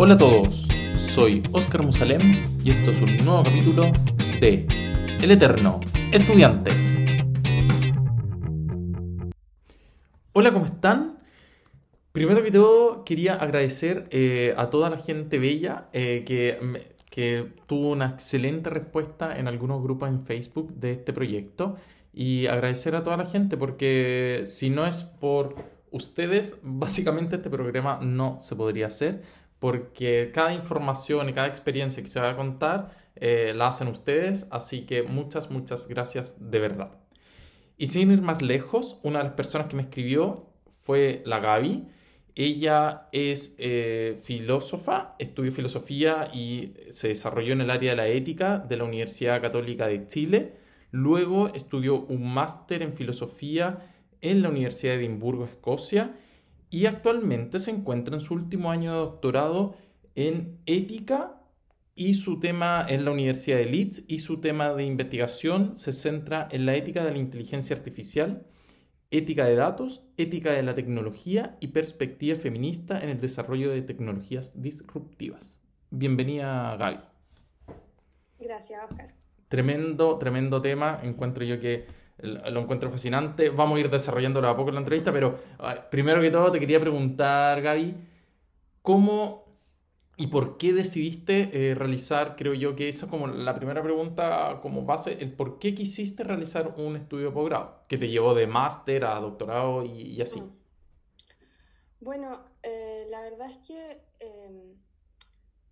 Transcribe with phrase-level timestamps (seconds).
[0.00, 2.20] Hola a todos, soy Oscar Musalem
[2.62, 3.90] y esto es un nuevo capítulo
[4.40, 4.64] de
[5.20, 5.80] El Eterno
[6.12, 6.70] Estudiante.
[10.34, 11.18] Hola, ¿cómo están?
[12.12, 17.90] Primero que todo, quería agradecer eh, a toda la gente bella eh, que, que tuvo
[17.90, 21.74] una excelente respuesta en algunos grupos en Facebook de este proyecto
[22.14, 25.56] y agradecer a toda la gente porque si no es por
[25.90, 29.22] ustedes, básicamente este programa no se podría hacer
[29.58, 34.46] porque cada información y cada experiencia que se va a contar eh, la hacen ustedes,
[34.50, 36.92] así que muchas, muchas gracias de verdad.
[37.76, 40.46] Y sin ir más lejos, una de las personas que me escribió
[40.82, 41.88] fue la Gaby.
[42.34, 48.58] Ella es eh, filósofa, estudió filosofía y se desarrolló en el área de la ética
[48.58, 50.52] de la Universidad Católica de Chile.
[50.92, 53.78] Luego estudió un máster en filosofía
[54.20, 56.14] en la Universidad de Edimburgo, Escocia
[56.70, 59.76] y actualmente se encuentra en su último año de doctorado
[60.14, 61.40] en ética
[61.94, 66.48] y su tema en la Universidad de Leeds y su tema de investigación se centra
[66.50, 68.46] en la ética de la inteligencia artificial,
[69.10, 74.52] ética de datos, ética de la tecnología y perspectiva feminista en el desarrollo de tecnologías
[74.60, 75.58] disruptivas.
[75.90, 76.98] Bienvenida, Gaby.
[78.38, 79.14] Gracias, Oscar.
[79.48, 80.98] Tremendo, tremendo tema.
[81.02, 81.86] Encuentro yo que
[82.18, 83.50] lo encuentro fascinante.
[83.50, 85.38] Vamos a ir desarrollándolo a poco en la entrevista, pero
[85.90, 87.94] primero que todo te quería preguntar, Gaby,
[88.82, 89.48] ¿cómo
[90.20, 94.58] y por qué decidiste eh, realizar, creo yo que esa es como la primera pregunta
[94.60, 98.48] como base, el por qué quisiste realizar un estudio de posgrado, que te llevó de
[98.48, 100.40] máster a doctorado y, así?
[100.40, 100.52] Mm.
[102.00, 104.74] Bueno, eh, la verdad es que em,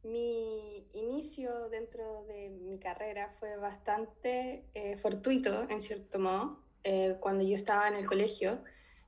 [0.07, 6.61] mi inicio dentro de mi carrera fue bastante eh, fortuito, en cierto modo.
[6.85, 8.61] Eh, cuando yo estaba en el colegio,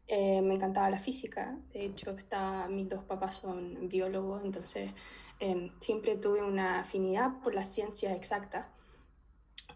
[0.09, 1.59] eh, me encantaba la física.
[1.73, 4.91] De hecho, está, mis dos papás son biólogos, entonces
[5.39, 8.67] em, siempre tuve una afinidad por las ciencias exactas.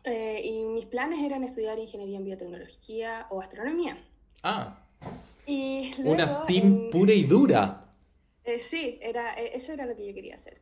[0.04, 3.96] y mis planes eran estudiar ingeniería en biotecnología o astronomía.
[4.42, 4.76] Ah.
[5.46, 7.88] Y una STEAM pura y dura.
[8.58, 10.60] sí, era, eso era lo que yo quería hacer.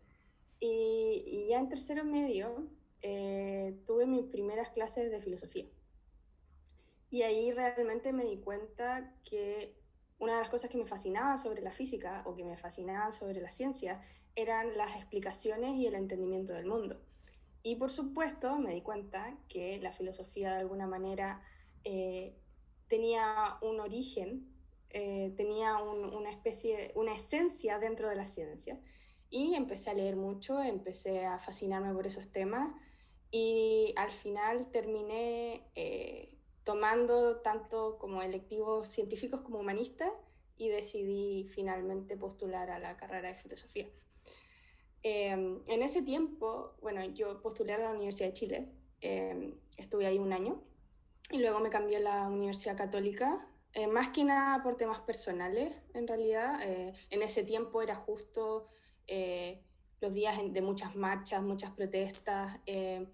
[0.60, 2.69] Y, ya en tercero medio
[3.03, 5.66] eh, tuve mis primeras clases de filosofía.
[7.10, 9.75] Y ahí realmente me di cuenta que
[10.19, 13.41] una de las cosas que me fascinaba sobre la física o que me fascinaba sobre
[13.41, 14.00] la ciencia
[14.37, 17.00] eran las explicaciones y el entendimiento del mundo.
[17.62, 21.43] Y por supuesto me di cuenta que la filosofía de alguna manera
[21.84, 22.37] eh,
[22.87, 24.47] tenía un origen,
[24.91, 28.78] eh, tenía una especie, una esencia dentro de la ciencia
[29.31, 32.71] y empecé a leer mucho, empecé a fascinarme por esos temas
[33.31, 40.11] y al final terminé eh, tomando tanto como electivos científicos como humanistas
[40.57, 43.89] y decidí finalmente postular a la carrera de filosofía.
[45.03, 50.19] Em, en ese tiempo, bueno, yo postulé a la Universidad de Chile, em, estuve ahí
[50.19, 50.62] un año
[51.31, 55.75] y luego me cambié a la Universidad Católica, eh, más que nada por temas personales,
[55.95, 56.61] en realidad.
[56.62, 58.67] Eh, en ese tiempo era justo
[59.10, 59.60] eh,
[60.00, 62.59] los días de muchas marchas, muchas protestas.
[62.65, 63.06] Eh,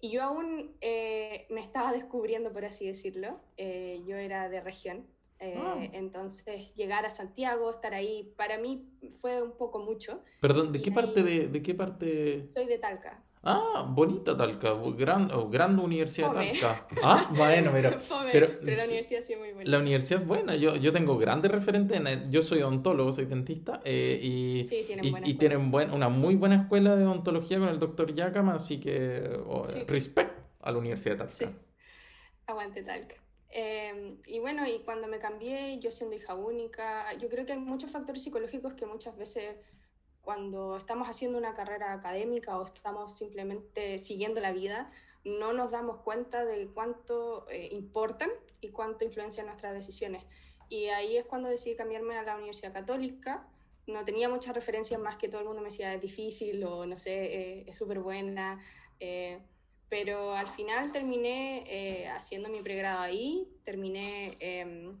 [0.00, 3.40] y yo aún eh, me estaba descubriendo, por así decirlo.
[3.56, 5.06] yo era de región.
[5.40, 5.76] Ah.
[5.92, 8.86] Entonces, llegar a Santiago, estar ahí, para mí
[9.20, 10.22] fue un poco mucho.
[10.40, 12.48] Perdón, ¿de qué parte de, de qué parte?
[12.52, 13.22] Soy de Talca.
[13.46, 16.86] Ah, bonita Talca, gran, gran universidad de Talca.
[17.02, 17.98] Ah, bueno, pero,
[18.32, 19.70] pero, la universidad sí es muy buena.
[19.70, 23.82] La universidad es buena, yo, yo tengo grandes referentes, en yo soy odontólogo, soy dentista,
[23.84, 24.66] eh, y,
[25.02, 29.66] y, tienen una muy buena escuela de odontología con el doctor Yakama, así que oh,
[29.88, 31.34] respect a la Universidad de Talca.
[31.34, 31.46] Sí,
[32.46, 33.16] aguante Talca.
[33.56, 37.58] Em, y bueno, y cuando me cambié, yo siendo hija única, yo creo que hay
[37.58, 39.54] muchos factores psicológicos que muchas veces
[40.24, 44.90] cuando estamos haciendo una carrera académica o estamos simplemente siguiendo la vida,
[45.24, 48.30] no nos damos cuenta de cuánto eh, importan
[48.60, 50.24] y cuánto influencian nuestras decisiones.
[50.68, 53.46] Y ahí es cuando decidí cambiarme a la Universidad Católica.
[53.86, 56.98] No tenía muchas referencias más que todo el mundo me decía es difícil o no
[56.98, 58.62] sé, eh, es súper buena.
[59.00, 59.38] Eh,
[59.90, 64.98] pero al final terminé haciendo mi pregrado ahí, terminé em,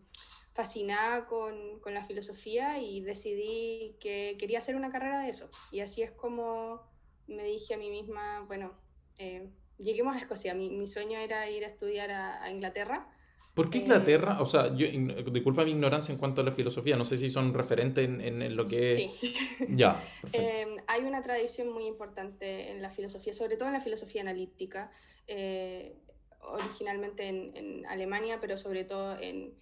[0.54, 5.50] fascinada con, con, la filosofía y decidí que quería hacer una carrera de eso.
[5.72, 6.80] Y así es como
[7.26, 8.72] me dije a mí misma, bueno,
[9.18, 9.48] eh,
[9.78, 10.54] lleguemos a Escocia.
[10.54, 13.08] Mi, mi, sueño era ir a estudiar a, Inglaterra.
[13.54, 14.40] ¿Por qué Inglaterra?
[14.40, 14.86] o sea, yo,
[15.32, 18.56] disculpa mi ignorancia en cuanto a la filosofía, no sé si son referentes en, en,
[18.56, 19.10] lo que...
[19.18, 19.34] Sí.
[19.68, 20.02] Ya.
[20.32, 24.90] Eh, hay una tradición muy importante en la filosofía, sobre todo en la filosofía analítica,
[25.26, 25.96] eh,
[26.40, 29.54] originalmente en, en, Alemania, pero sobre todo en,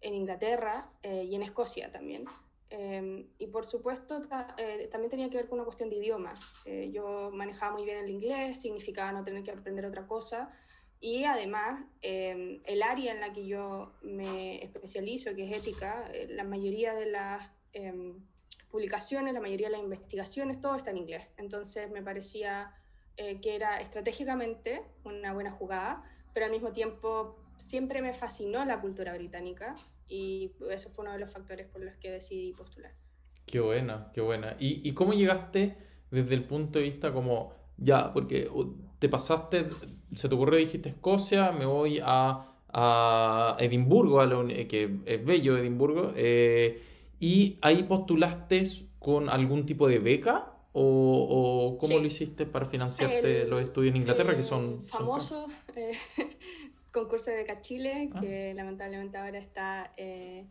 [0.00, 2.26] en Inglaterra eh, y en Escocia también.
[2.70, 4.20] Em, y por supuesto,
[4.56, 6.34] eh, también tenía que ver con una cuestión de idioma.
[6.66, 10.50] Eh, yo manejaba muy bien el inglés, significaba no tener que aprender otra cosa.
[11.00, 16.28] Y además, em, el área en la que yo me especializo, que es ética, eh,
[16.30, 18.24] la mayoría de las em,
[18.68, 21.26] publicaciones, la mayoría de las investigaciones, todo está en inglés.
[21.36, 22.74] Entonces me parecía
[23.16, 26.02] que era estratégicamente una buena jugada,
[26.32, 29.74] pero al mismo tiempo siempre me fascinó la cultura británica
[30.08, 32.92] y eso fue uno de los factores por los que decidí postular.
[33.46, 34.56] Qué buena, qué buena.
[34.58, 35.76] ¿Y, y cómo llegaste
[36.10, 39.66] desde el punto de vista como, ya, porque uh, te pasaste,
[40.14, 44.28] se te ocurrió, dijiste Escocia, me voy a, a Edimburgo, a
[44.66, 46.82] que es bello Edimburgo, eh,
[47.18, 48.64] y ahí postulaste
[48.98, 54.02] con algún tipo de beca o, o cómo lo hiciste para financiarte los estudios en
[54.02, 54.82] Inglaterra, que son...
[54.82, 55.92] Famoso, eh,
[56.92, 58.20] concurso de Beca Chile, ah.
[58.20, 60.46] que lamentablemente ahora está eh,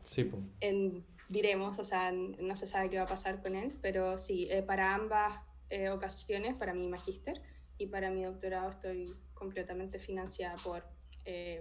[0.62, 4.48] en, diremos, o sea, no se sabe qué va a pasar con él, pero sí,
[4.52, 7.42] eh, para ambas eh, ocasiones, para mi magíster
[7.78, 10.84] y para mi doctorado estoy completamente financiada por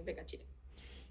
[0.03, 0.45] Beca Chile.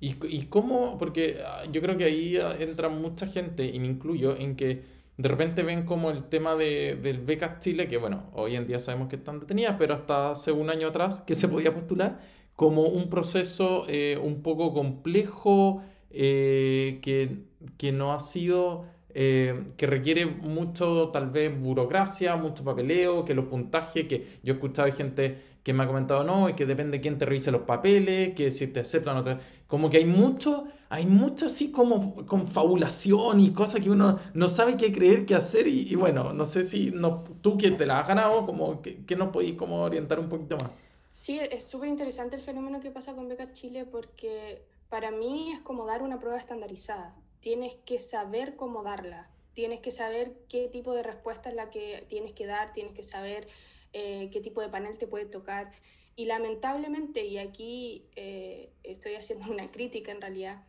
[0.01, 0.99] ¿Y, ¿Y cómo?
[0.99, 5.29] Porque ah, yo creo que ahí entra mucha gente, y me incluyo, en que de
[5.29, 9.09] repente ven como el tema de, del Becas Chile, que bueno, hoy en día sabemos
[9.09, 12.21] que están detenidas, pero hasta hace un año atrás que se podía postular,
[12.59, 17.45] como un proceso eh, un poco complejo eh, que,
[17.77, 23.45] que, no ha sido, eh, que requiere mucho tal vez burocracia, mucho papeleo, que los
[23.45, 27.01] puntajes, que yo he escuchado gente que me ha comentado no, y que depende de
[27.01, 29.37] quién te revise los papeles, que si te aceptan o no te...
[29.69, 34.77] Como que hay mucho, hay mucho así como confabulación y cosas que uno no sabe
[34.77, 38.09] qué creer, qué hacer y, bueno, no sé si no, tú que te la has
[38.09, 40.73] ganado, como que, que nos podéis como orientar un poquito más.
[41.21, 45.61] Sí, es súper interesante el fenómeno que pasa con Beca Chile porque para mí es
[45.61, 47.13] como dar una prueba estandarizada.
[47.41, 52.07] Tienes que saber cómo darla, tienes que saber qué tipo de respuesta es la que
[52.09, 53.49] tienes que dar, tienes que saber
[53.93, 55.73] eh, qué tipo de panel te puede tocar.
[56.15, 60.63] Y lamentablemente, y aquí eh, estoy haciendo una crítica en realidad,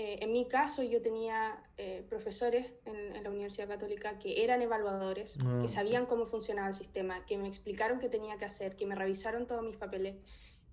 [0.00, 5.32] eh, en mi caso, yo tenía eh, profesores en, la Universidad Católica que eran evaluadores,
[5.32, 8.86] que ah, sabían cómo funcionaba el sistema, que me explicaron qué tenía que hacer, que
[8.86, 10.14] me revisaron todos mis papeles.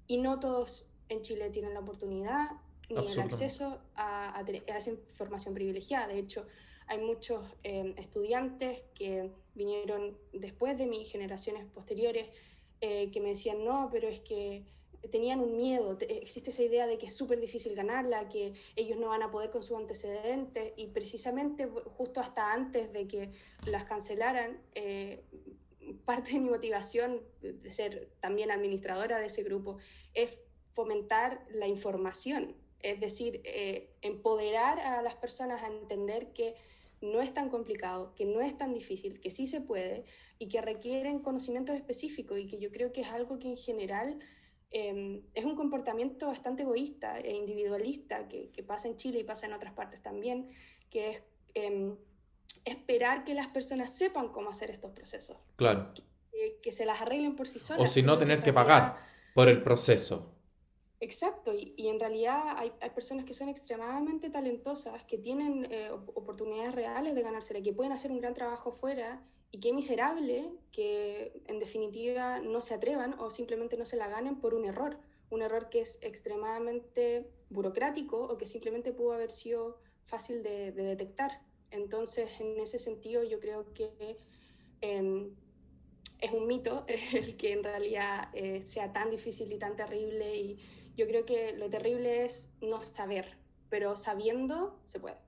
[0.05, 2.51] Y no todos en Chile tienen la oportunidad
[2.87, 6.05] ni el acceso a, esa información privilegiada.
[6.05, 6.45] De hecho,
[6.85, 12.27] hay muchos eh, estudiantes que vinieron después de mis generaciones posteriores
[12.79, 14.63] que me decían, no, pero es que
[15.07, 19.09] tenían un miedo, existe esa idea de que es súper difícil ganarla, que ellos no
[19.09, 23.31] van a poder con sus antecedentes y precisamente justo hasta antes de que
[23.65, 25.23] las cancelaran, eh,
[26.05, 29.77] parte de mi motivación de ser también administradora de ese grupo
[30.13, 30.41] es
[30.73, 36.55] fomentar la información, es decir, eh, empoderar a las personas a entender que
[37.01, 40.05] no es tan complicado, que no es tan difícil, que sí se puede
[40.39, 44.19] y que requieren conocimientos específicos y que yo creo que es algo que en general
[44.71, 49.45] Em, es un comportamiento bastante egoísta e individualista que, que, pasa en Chile y pasa
[49.45, 50.49] en otras partes también,
[50.89, 51.23] que es
[51.53, 51.95] em,
[52.65, 55.37] esperar que las personas sepan cómo hacer estos procesos.
[55.55, 55.93] Claro.
[56.31, 57.89] Que, que, se las arreglen por sí solas.
[57.89, 58.97] O si no, tener que pagar
[59.33, 60.33] por el proceso.
[60.99, 65.91] Exacto, y, y en realidad hay, hay, personas que son extremadamente talentosas, que tienen eh,
[65.91, 69.21] oportunidades reales de ganársela, que pueden hacer un gran trabajo fuera
[69.51, 74.39] y qué miserable que en definitiva no se atrevan o simplemente no se la ganen
[74.39, 74.97] por un error,
[75.29, 81.41] un error que es extremadamente burocrático o que simplemente pudo haber sido fácil de, detectar.
[81.71, 84.17] Entonces, en ese sentido, yo creo que
[84.81, 85.35] em,
[86.19, 90.59] es un mito el que en realidad eh, sea tan difícil y tan terrible y
[90.95, 93.37] yo creo que lo terrible es no saber,
[93.69, 95.24] pero sabiendo se puede.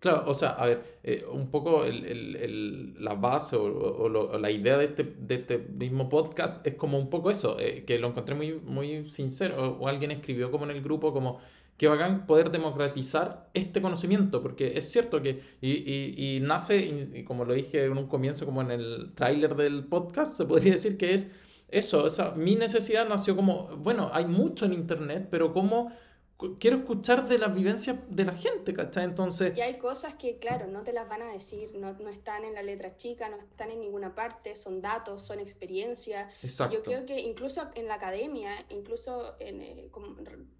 [0.00, 4.78] Claro, o sea, a ver, eh, un poco el, el, la base o, la idea
[4.78, 8.36] de este, de este, mismo podcast es como un poco eso, eh, que lo encontré
[8.36, 11.40] muy, muy sincero, o, alguien escribió como en el grupo como
[11.76, 17.54] que bacán poder democratizar este conocimiento, porque es cierto que, y, y, nace, como lo
[17.54, 21.32] dije en un comienzo, como en el tráiler del podcast, se podría decir que es
[21.68, 25.92] eso, o sea, mi necesidad nació como, bueno, hay mucho en Internet, pero cómo
[26.60, 29.04] quiero escuchar de las vivencias de la gente, ¿cachai?
[29.04, 29.56] Entonces...
[29.56, 32.54] Y hay cosas que, claro, no te las van a decir, no, no están en
[32.54, 36.32] la letra chica, no están en ninguna parte, son datos, son experiencias.
[36.44, 36.76] Exacto.
[36.76, 40.14] Yo creo que incluso en la academia, incluso en, eh, como,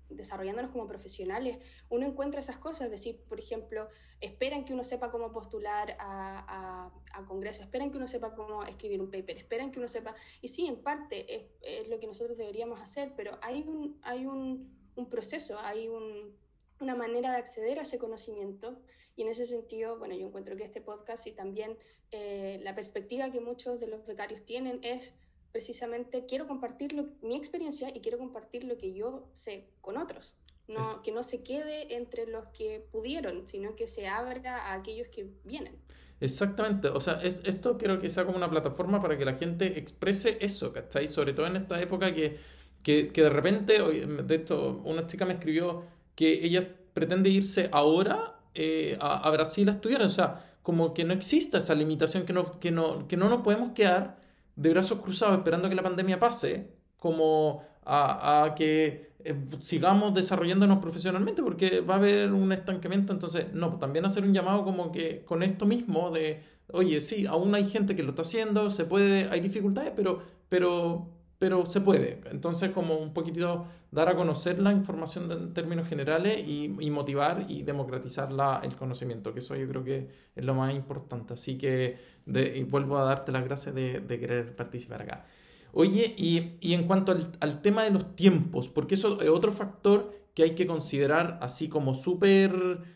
[0.09, 1.59] desarrollándonos como profesionales,
[1.91, 3.89] uno encuentra esas cosas, es decir, por ejemplo,
[4.21, 8.65] esperan que uno sepa cómo postular a, a, a congreso, esperan que uno sepa cómo
[8.65, 12.09] escribir un paper, esperan que uno sepa, y sí, en parte es, es lo que
[12.09, 14.01] nosotros deberíamos hacer, pero hay un...
[14.03, 16.37] Hay un un proceso, hay un,
[16.81, 18.79] una manera de acceder a ese conocimiento
[19.17, 21.77] y en ese sentido, bueno, yo encuentro que este podcast y también
[22.13, 25.17] eh, la perspectiva que muchos de los becarios tienen es
[25.51, 30.37] precisamente quiero compartir mi experiencia y quiero compartir lo que yo sé con otros.
[30.69, 35.09] No, Que no se quede entre los que pudieron, sino que se abra a aquellos
[35.09, 35.81] que vienen.
[36.21, 39.79] Exactamente, o sea, es, esto quiero que sea como una plataforma para que la gente
[39.79, 41.09] exprese eso, ¿cachai?
[41.09, 42.37] Sobre todo en esta época que,
[42.83, 46.63] que, que de repente, de esto, una chica me escribió que ella
[46.95, 51.59] pretende irse ahora eh, a, a, Brasil a estudiar, o sea, como que no exista
[51.59, 54.19] esa limitación, que no, que no, que no nos podemos quedar
[54.57, 60.79] de brazos cruzados esperando que la pandemia pase, como a, a que eh, sigamos desarrollándonos
[60.79, 63.13] profesionalmente, porque va a haber un estancamiento.
[63.13, 66.43] Entonces, no, también hacer un llamado como que con esto mismo de,
[66.73, 71.09] oye, sí, aún hay gente que lo está haciendo, se puede, hay dificultades, pero, pero,
[71.39, 72.21] pero se puede.
[72.31, 77.63] Entonces, como un poquitito dar a conocer la información en términos generales y, motivar y
[77.63, 81.35] democratizar la, el conocimiento, que eso yo creo que es lo más importante.
[81.35, 85.27] Así que de, vuelvo a darte las gracias de, de querer participar acá.
[85.73, 89.53] Oye, y, y en cuanto al, al, tema de los tiempos, porque eso es otro
[89.53, 92.53] factor que hay que considerar así como súper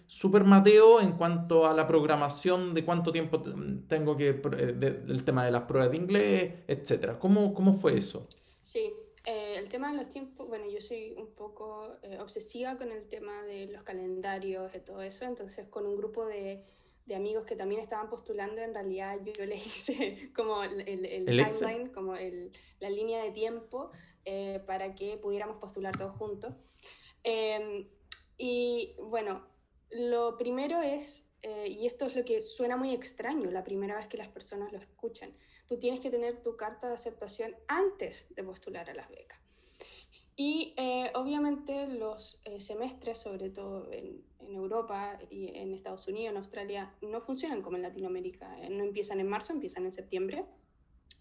[0.06, 3.42] super mateo en cuanto a la programación de cuánto tiempo
[3.88, 7.18] tengo que, eh, el tema de las pruebas de inglés, etcétera.
[7.18, 8.28] ¿Cómo, cómo fue eso?
[8.61, 8.92] Sí,
[9.26, 13.08] eh, el tema de los tiempos, bueno, yo soy un poco eh, obsesiva con el
[13.08, 16.62] tema de los calendarios y todo eso, entonces con un grupo de
[17.04, 21.25] de amigos que también estaban postulando, en realidad yo, yo les hice como el, el,
[21.25, 23.90] timeline, como la línea de tiempo
[24.25, 26.54] eh, para que pudiéramos postular todos juntos.
[27.24, 27.88] Em,
[28.38, 29.46] y bueno,
[29.90, 34.08] lo primero es, eh, y esto es lo que suena muy extraño la primera vez
[34.08, 35.32] que las personas lo escuchan,
[35.68, 39.40] tú tienes que tener tu carta de aceptación antes de postular a las becas.
[40.34, 46.36] Y eh, obviamente los semestres, sobre todo en, en Europa y en Estados Unidos, en
[46.36, 48.58] Australia, no funcionan como en Latinoamérica.
[48.60, 50.44] Eh, no empiezan en marzo, empiezan en septiembre.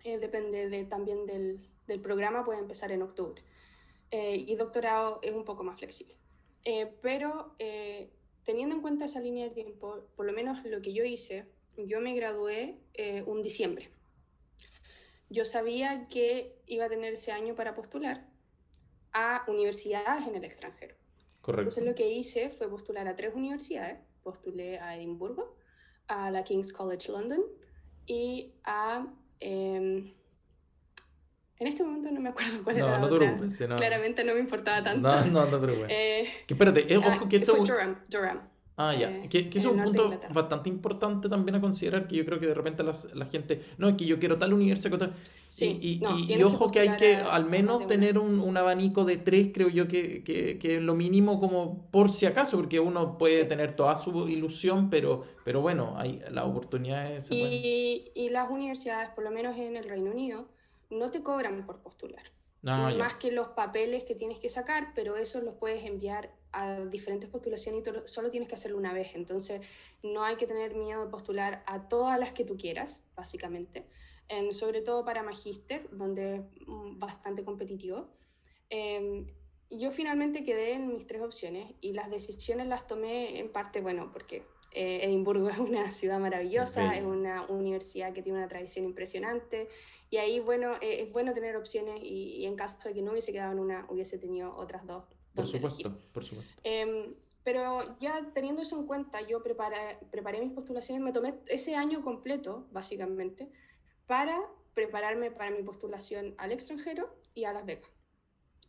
[0.03, 3.41] Eh, depende de, también del, del, programa, puede empezar en octubre.
[4.11, 6.15] Eh, y doctorado es un poco más flexible.
[7.01, 7.55] pero
[8.43, 11.45] teniendo en cuenta esa línea de tiempo, por lo menos lo que yo hice,
[11.77, 12.77] yo me gradué
[13.25, 13.89] un diciembre.
[15.29, 18.27] Yo sabía que iba a tener ese año para postular
[19.13, 20.95] a universidades en el extranjero.
[21.47, 23.99] Entonces lo que hice fue postular a tres universidades.
[24.23, 25.55] Postulé a Edimburgo,
[26.07, 27.43] a la King's College London
[28.05, 29.07] y a...
[29.39, 30.13] Eh,
[31.61, 33.39] en este momento no me acuerdo cuál no, era no otra.
[33.55, 33.75] Te no.
[33.75, 35.07] Claramente no me importaba tanto.
[35.07, 35.87] No, no, no, pero bueno.
[35.89, 37.55] Eh, que espérate, eh, ojo que esto...
[37.55, 38.41] Fue Durham, Durham.
[38.77, 39.11] Ah, ya.
[39.11, 42.47] Eh, que, que es un punto bastante importante también a considerar que yo creo que
[42.47, 45.11] de repente las, la gente, no, es que yo quiero tal universidad.
[45.49, 49.17] Sí, y, y, y, ojo que, hay que al menos tener un, un, abanico de
[49.17, 53.45] tres, creo yo que, que, que, lo mínimo como por si acaso, porque uno puede
[53.45, 57.27] tener toda su ilusión, pero, pero bueno, hay las oportunidades.
[57.29, 60.47] Y, y las universidades, por lo menos en el Reino Unido,
[60.91, 62.23] no te cobran por postular.
[62.63, 66.81] Ah, más que los papeles que tienes que sacar, pero esos los puedes enviar a
[66.81, 69.15] diferentes postulaciones y solo tienes que hacerlo una vez.
[69.15, 69.61] Entonces,
[70.03, 73.87] no hay que tener miedo de postular a todas las que tú quieras, básicamente.
[74.51, 78.07] sobre todo para magíster, donde es mm, bastante competitivo.
[78.69, 79.25] Eh,
[79.71, 84.11] yo finalmente quedé en mis tres opciones y las decisiones las tomé en parte, bueno,
[84.11, 89.69] porque eh, Edimburgo es una ciudad maravillosa, es una universidad que tiene una tradición impresionante
[90.09, 93.11] y ahí, bueno, eh, es bueno tener opciones y, y, en caso de que no
[93.11, 96.53] hubiese quedado en una, hubiese tenido otras dos por supuesto, por supuesto.
[96.63, 97.13] Em,
[97.43, 102.03] pero ya teniendo eso en cuenta, yo preparé, preparé mis postulaciones, me tomé ese año
[102.03, 103.49] completo, básicamente,
[104.05, 104.39] para
[104.73, 107.91] prepararme para mi postulación al extranjero y a las becas.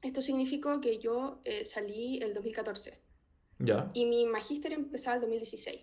[0.02, 3.00] Esto significó que yo eh, salí el 2014.
[3.58, 3.90] Ya.
[3.94, 5.80] Y mi magíster empezaba el 2016.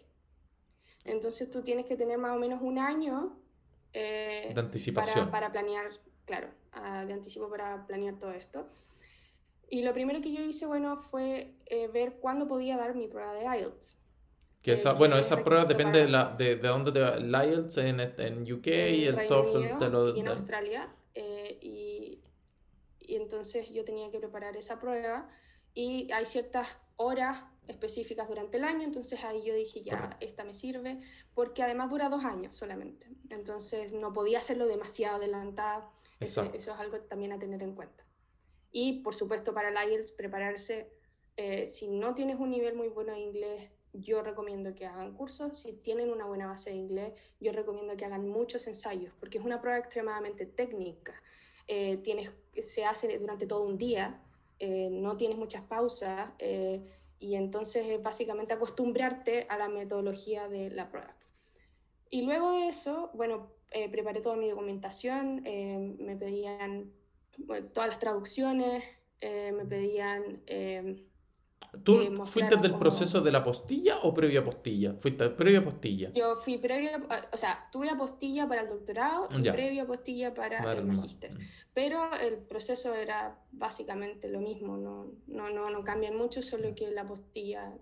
[1.05, 3.37] Entonces tú tienes que tener más o menos un año
[3.93, 5.29] eh, de anticipación.
[5.29, 5.89] Para, para planear,
[6.25, 8.67] claro, uh, de anticipo para planear todo esto.
[9.69, 13.33] Y lo primero que yo hice, bueno, fue eh, ver cuándo podía dar mi prueba
[13.33, 13.99] de IELTS.
[14.63, 17.77] Que esa, bueno, esa prueba depende de, la, de, de, dónde te va el IELTS
[17.77, 20.15] en, en UK y el TOEFL te lo...
[20.15, 20.93] Y en Australia.
[21.15, 22.19] Eh, y,
[22.99, 25.27] y entonces yo tenía que preparar esa prueba
[25.73, 30.53] y hay ciertas horas específicas durante el año, entonces ahí yo dije, ya, esta me
[30.53, 30.99] sirve,
[31.33, 36.79] porque además dura dos años solamente, entonces no podía hacerlo demasiado adelantada, eso, eso es
[36.79, 38.03] algo también a tener en cuenta.
[38.71, 40.91] Y por supuesto para el IELTS prepararse,
[41.37, 45.59] eh, si no tienes un nivel muy bueno de inglés, yo recomiendo que hagan cursos.
[45.59, 49.45] Si tienen una buena base de inglés, yo recomiendo que hagan muchos ensayos, porque es
[49.45, 51.13] una prueba extremadamente técnica.
[51.67, 54.21] Eh, tienes, se hace durante todo un día,
[54.59, 56.31] eh, no tienes muchas pausas
[57.19, 61.15] y entonces es básicamente acostumbrarte a la metodología de la prueba.
[62.09, 66.91] Y luego de eso, bueno, eh, preparé toda mi documentación, eh, me pedían
[67.73, 68.83] todas las traducciones,
[69.21, 70.43] eh, me pedían
[71.83, 74.93] ¿Tú fuiste del proceso de la postilla o previa postilla?
[74.95, 76.11] Fuiste previa postilla.
[76.13, 80.85] Yo fui previa, o sea, tuve apostilla para el doctorado y previa postilla para el
[80.85, 81.31] magíster.
[81.73, 86.91] Pero el proceso era básicamente lo mismo, no, no, no, no cambian mucho, solo que
[86.91, 87.73] la postilla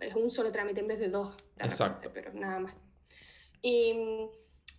[0.00, 1.34] es un solo trámite en vez de dos.
[1.58, 2.10] Exacto.
[2.12, 2.74] pero nada más.
[3.62, 4.28] Y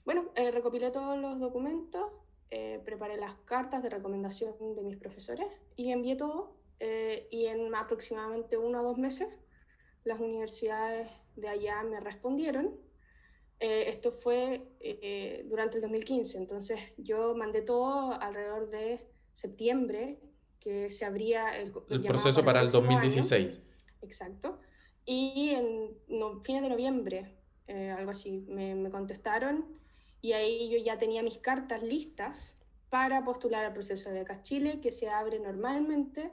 [0.05, 2.12] bueno, eh, recopilé todos los documentos,
[2.51, 7.74] eh, preparé las cartas de recomendación de mis profesores y envié todo eh, y en
[7.74, 9.27] aproximadamente uno o dos meses
[10.03, 12.77] las universidades de allá me respondieron.
[13.60, 20.20] Eh, esto fue eh, durante el 2015, entonces yo mandé todo alrededor de septiembre,
[20.60, 23.62] que se abría el, el, proceso para el, 2016.
[24.01, 24.60] Exacto.
[25.05, 29.79] Y en no, fines de noviembre, algo así, me, me contestaron
[30.22, 34.79] y ahí yo ya tenía mis cartas listas para postular al proceso de becas Chile,
[34.82, 36.32] que se abre normalmente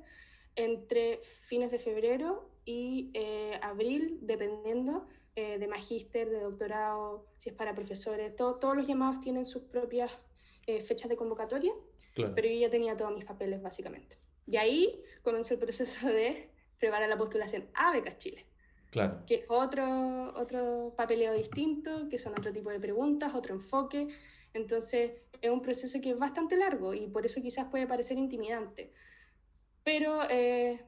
[0.56, 7.54] entre fines de febrero y eh, abril, dependiendo eh, de magíster, de doctorado, si es
[7.54, 8.36] para profesores.
[8.36, 10.18] todos los llamados tienen sus propias
[10.66, 11.72] eh, fechas de convocatoria,
[12.14, 14.18] pero yo ya tenía todos mis papeles básicamente.
[14.46, 18.44] Y ahí comenzó el proceso de preparar la postulación a Becas Chile.
[18.90, 19.24] Claro.
[19.26, 24.08] Que es otro, otro papeleo distinto, que son otro tipo de preguntas, otro enfoque.
[24.52, 28.92] Entonces, es un proceso que es bastante largo y por eso quizás puede parecer intimidante
[29.84, 30.80] pero eh,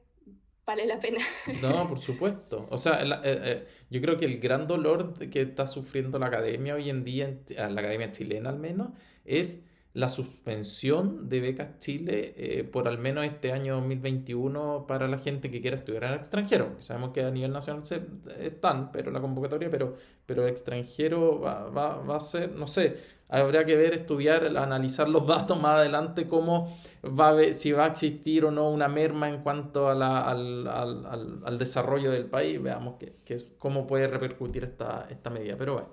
[0.65, 1.19] vale la pena.
[1.61, 2.67] No, por supuesto.
[2.69, 6.75] O sea, eh, eh, yo creo que el gran dolor que está sufriendo la academia
[6.75, 8.89] hoy en día, la academia chilena al menos,
[9.25, 15.49] es la suspensión de becas Chile por al menos este año 2021 para la gente
[15.49, 16.75] que quiera estudiar en el extranjero.
[16.79, 18.01] Sabemos que a nivel nacional se,
[18.41, 22.97] están, pero la convocatoria, pero, pero extranjero va, va, va a ser, no sé,
[23.29, 27.87] Habría que ver, estudiar, analizar los datos más adelante, cómo va a si va a
[27.87, 32.61] existir o no una merma en cuanto a la, al, al, al, desarrollo del país.
[32.61, 35.55] Veamos que, que, cómo puede repercutir esta, esta medida.
[35.57, 35.89] Pero bueno.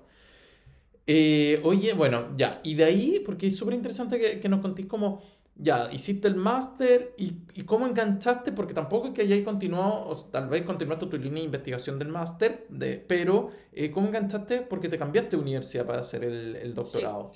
[1.07, 2.61] Eh, oye, bueno, ya.
[2.63, 5.21] Y de ahí, porque es súper interesante que, que nos contéis cómo
[5.55, 10.25] ya, hiciste el máster y, y, cómo enganchaste, porque tampoco es que hayáis continuado, o
[10.25, 14.61] tal vez continuaste tu línea de investigación del máster, de, pero eh, ¿cómo enganchaste?
[14.61, 17.31] Porque te cambiaste de universidad para hacer el, el doctorado.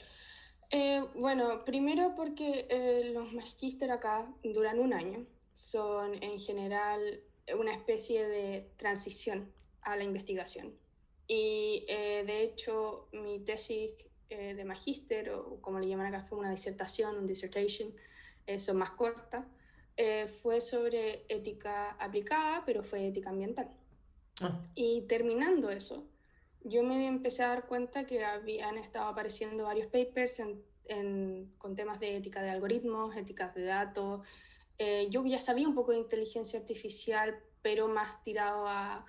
[0.72, 7.22] Eh, bueno, primero porque eh, los magíster acá duran un año, son en general
[7.58, 9.52] una especie de transición
[9.82, 10.74] a la investigación.
[11.28, 13.92] Y de hecho, mi tesis
[14.30, 17.94] de magíster, o como le llaman acá, es como una disertación, un dissertation,
[18.48, 19.48] eso más corta,
[19.98, 23.70] eh, fue sobre ética aplicada, pero fue ética ambiental.
[24.42, 24.62] Ah.
[24.76, 26.08] Y terminando eso,
[26.64, 30.42] yo me empecé a dar cuenta que habían estado apareciendo varios papers
[30.86, 34.28] en, con temas de ética de algoritmos, éticas de datos.
[34.78, 39.06] Eh, yo ya sabía un poco de inteligencia artificial, pero más tirado a,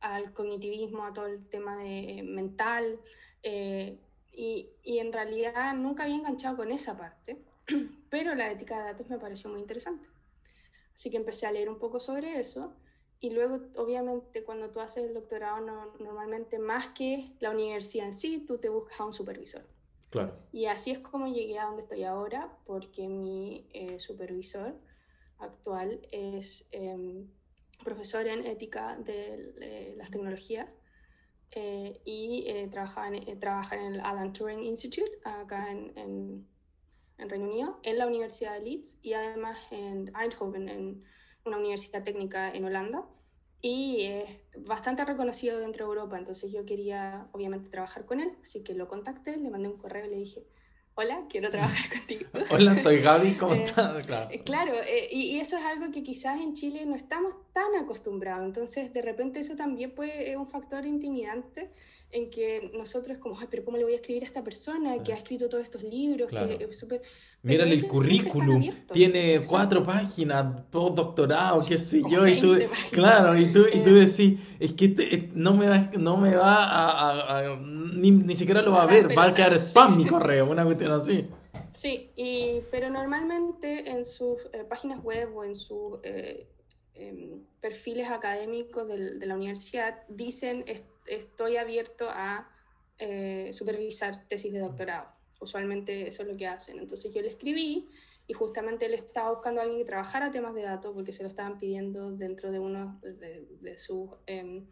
[0.00, 3.00] al cognitivismo, a todo el tema de mental.
[3.42, 3.98] Eh,
[4.32, 7.38] y, y, en realidad nunca había enganchado con esa parte.
[8.10, 10.06] pero la ética de datos me pareció muy interesante.
[10.94, 12.74] Así que empecé a leer un poco sobre eso
[13.22, 15.60] y luego, obviamente, cuando tú haces el doctorado,
[16.00, 19.62] normalmente más que la universidad en sí, tú te buscas a un supervisor.
[20.10, 20.36] Claro.
[20.52, 24.74] Y así es como llegué a donde estoy ahora, porque mi eh, supervisor
[25.38, 27.30] actual es em,
[27.84, 30.68] profesor en ética de, las tecnologías
[31.52, 36.51] eh, y eh, trabaja, en, trabaja en el Alan Turing Institute, acá en en
[37.18, 41.04] Reino Unido, en la Universidad de Leeds y además en Eindhoven, en
[41.44, 43.04] una universidad técnica en Holanda.
[43.60, 48.64] Y es bastante reconocido dentro de Europa, entonces yo quería obviamente trabajar con él, así
[48.64, 50.44] que lo contacté, le mandé un correo y le dije,
[50.94, 52.28] hola, quiero trabajar contigo.
[52.50, 54.06] hola, soy Gaby, ¿cómo eh, estás?
[54.06, 57.74] Claro, eh, claro eh, y, eso es algo que quizás en Chile no estamos tan
[57.76, 61.70] acostumbrados, entonces de repente eso también puede, es un factor intimidante
[62.10, 65.12] en que nosotros como, ay, pero ¿cómo le voy a escribir a esta persona que
[65.12, 66.30] ha escrito todos estos libros?
[66.30, 66.86] Que es.
[67.42, 72.56] Mírale el currículum, tiene cuatro páginas, postdoctorado, qué sé yo, y tú,
[72.92, 77.40] claro, y tú, y tú decís, es que este, no me va, no me va
[77.40, 80.64] a, ni, ni, siquiera lo va a ver, va a quedar spam mi correo, una
[80.64, 81.26] cuestión así.
[81.72, 86.46] Sí, y, pero normalmente en sus eh, páginas web o en sus eh,
[86.94, 90.64] em, perfiles académicos de, de la universidad dicen
[91.06, 92.48] estoy abierto a
[92.98, 95.08] eh, supervisar tesis de doctorado.
[95.40, 96.78] Usualmente eso es lo que hacen.
[96.78, 97.88] Entonces yo le escribí
[98.28, 101.28] y justamente él estaba buscando a alguien que trabajara temas de datos porque se lo
[101.28, 104.66] estaban pidiendo dentro de uno de, sus em,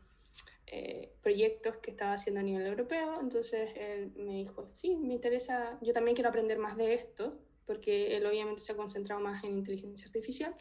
[0.66, 3.14] eh, proyectos que estaba haciendo a nivel europeo.
[3.20, 8.16] Entonces él me dijo, sí, me interesa, yo también quiero aprender más de esto, porque
[8.16, 10.54] él obviamente se ha concentrado más en inteligencia artificial.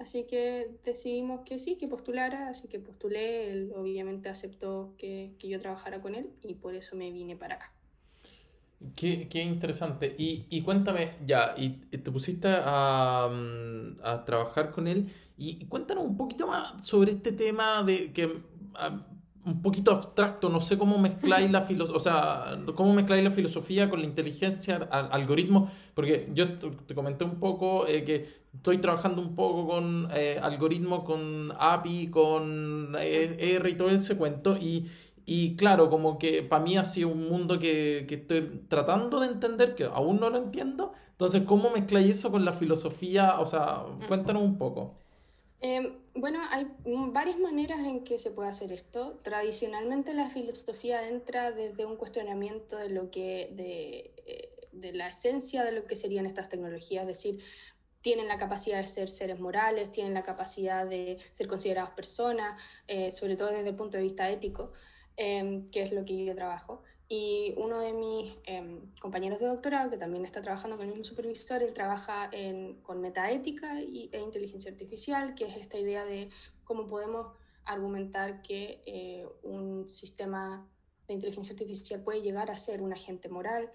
[0.00, 5.46] Así que decidimos que sí, que postulara, así que postulé, él obviamente aceptó que, que
[5.46, 7.74] yo trabajara con él y por eso me vine para acá.
[8.96, 10.14] Qué, qué interesante.
[10.16, 16.04] Y, y, cuéntame, ya, y te pusiste a, mm, a trabajar con él, y, cuéntanos
[16.04, 18.42] un poquito más sobre este tema de que
[18.76, 19.06] ah,
[19.50, 23.90] un poquito abstracto, no sé cómo mezcláis la filosofía, o sea, cómo mezcláis la filosofía
[23.90, 29.34] con la inteligencia, algoritmos, porque yo te comenté un poco eh, que estoy trabajando un
[29.34, 34.88] poco con eh, algoritmos, con API, con eh, R y todo ese cuento, y,
[35.26, 39.26] y claro, como que para mí ha sido un mundo que, que, estoy tratando de
[39.26, 43.40] entender, que aún no lo entiendo, entonces, ¿cómo mezcláis eso con la filosofía?
[43.40, 44.94] O sea, cuéntanos un poco.
[45.60, 46.66] Em, bueno, hay
[47.12, 49.20] varias maneras en que se puede hacer esto.
[49.22, 55.64] Tradicionalmente la filosofía entra desde un cuestionamiento de lo que, de, eh, de la esencia
[55.64, 57.40] de lo que serían estas tecnologías, es decir,
[58.00, 63.12] tienen la capacidad de ser seres morales, tienen la capacidad de ser considerados personas, eh,
[63.12, 64.72] sobre todo desde el punto de vista ético,
[65.16, 66.82] em, que es lo que yo trabajo.
[67.12, 71.02] Y uno de mis em, compañeros de doctorado, que también está trabajando con el mismo
[71.02, 76.28] supervisor, él trabaja en, con metaética y, e inteligencia artificial, que es esta idea de
[76.62, 77.32] cómo podemos
[77.64, 80.64] argumentar que eh, un sistema
[81.08, 83.72] de inteligencia artificial puede llegar a ser un agente moral.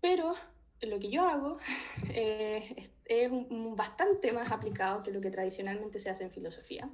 [0.00, 0.36] Pero
[0.82, 1.58] lo que yo hago
[2.10, 3.28] eh, es,
[3.74, 6.88] bastante más aplicado que lo que tradicionalmente se hace en filosofía.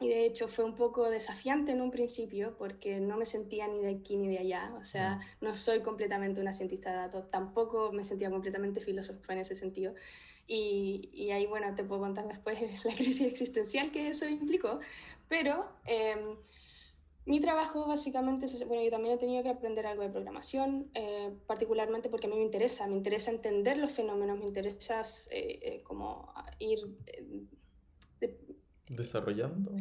[0.00, 3.68] Eh, y de hecho fue un poco desafiante en un principio porque no me sentía
[3.68, 4.74] ni de aquí ni de allá.
[4.80, 9.40] O sea, no soy completamente una cientista de datos, tampoco me sentía completamente filósofa en
[9.40, 9.94] ese sentido.
[10.46, 14.80] Y, y ahí, bueno, te puedo contar después la crisis existencial que eso implicó.
[15.28, 16.36] Pero em,
[17.26, 21.30] mi trabajo básicamente, es, bueno, yo también he tenido que aprender algo de programación, eh,
[21.46, 25.82] particularmente porque a mí me interesa, me interesa entender los fenómenos, me interesa eh, eh,
[25.84, 26.80] como ir
[28.90, 29.72] ¿Desarrollando?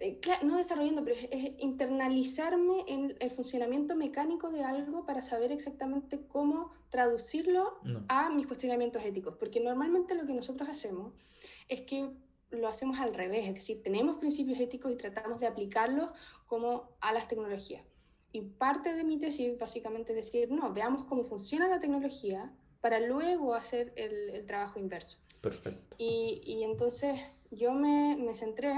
[0.00, 6.26] Eh, no desarrollando, pero es, internalizarme en el funcionamiento mecánico de algo para saber exactamente
[6.26, 9.36] cómo traducirlo a mis cuestionamientos éticos.
[9.38, 11.12] Porque normalmente lo que nosotros hacemos
[11.68, 12.10] es que
[12.50, 16.10] lo hacemos al revés, es decir, tenemos principios éticos y tratamos de aplicarlos
[16.46, 17.84] como a las tecnologías.
[18.32, 23.00] Y parte de mi tesis básicamente es decir, no, veamos cómo funciona la tecnología para
[23.00, 25.18] luego hacer el, el trabajo inverso.
[25.40, 25.96] Perfecto.
[25.98, 28.72] Y, y entonces yo me, me centré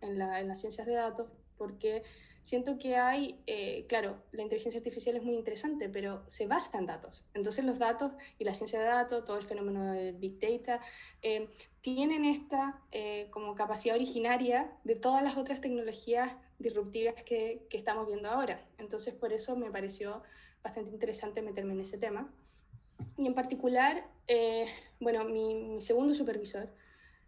[0.00, 2.02] en, la, en, las ciencias de datos porque
[2.48, 6.86] siento que hay, eh, claro, la inteligencia artificial es muy interesante, pero se basa en
[6.86, 7.26] datos.
[7.34, 10.80] Entonces los datos y la ciencia de datos, todo el fenómeno de Big Data,
[11.20, 11.50] eh,
[11.82, 18.06] tienen esta eh, como capacidad originaria de todas las otras tecnologías disruptivas que, que, estamos
[18.06, 18.66] viendo ahora.
[18.78, 20.22] Entonces por eso me pareció
[20.62, 22.32] bastante interesante meterme en ese tema.
[23.18, 24.08] Y en particular,
[24.98, 26.68] bueno, mi, mi segundo supervisor,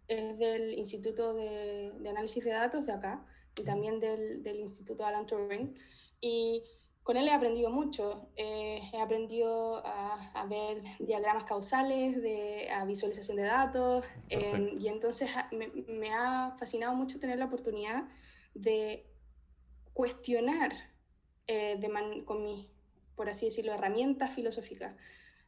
[0.07, 3.25] es del Instituto de, de, Análisis de Datos de acá
[3.59, 5.73] y también del, del Instituto Alan Turing.
[6.19, 6.63] Y
[7.03, 8.29] con él he aprendido mucho.
[8.35, 14.05] Eh, he aprendido a, a, ver diagramas causales, de, a visualización de datos.
[14.29, 18.03] Eh, y entonces me, me, ha fascinado mucho tener la oportunidad
[18.53, 19.05] de
[19.93, 20.71] cuestionar
[21.47, 22.67] eh, de man, con mis,
[23.15, 24.95] por así decirlo, herramientas filosóficas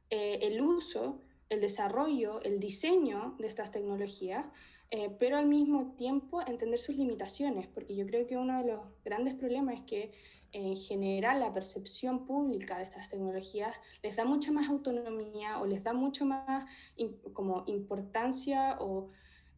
[0.09, 1.21] eh, el uso
[1.53, 4.45] el desarrollo, el diseño de estas tecnologías,
[4.91, 8.81] eh, pero al mismo tiempo entender sus limitaciones, porque yo creo que uno de los
[9.03, 10.11] grandes problemas es que
[10.51, 15.83] en general la percepción pública de estas tecnologías les da mucha más autonomía o les
[15.83, 16.69] da mucho más
[17.33, 19.09] como importancia o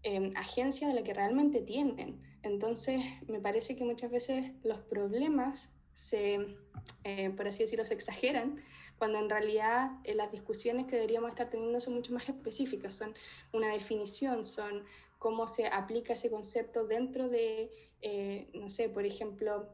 [0.03, 2.19] eh, agencia de la que realmente tienen.
[2.43, 6.55] Entonces, me parece que muchas veces los problemas se,
[7.03, 8.63] eh, por así decirlo, se exageran
[8.97, 13.13] cuando en realidad eh, las discusiones que deberíamos estar teniendo son mucho más específicas, son
[13.51, 14.85] una definición, son
[15.19, 19.67] cómo se aplica ese concepto dentro de, eh, no sé, por ejemplo,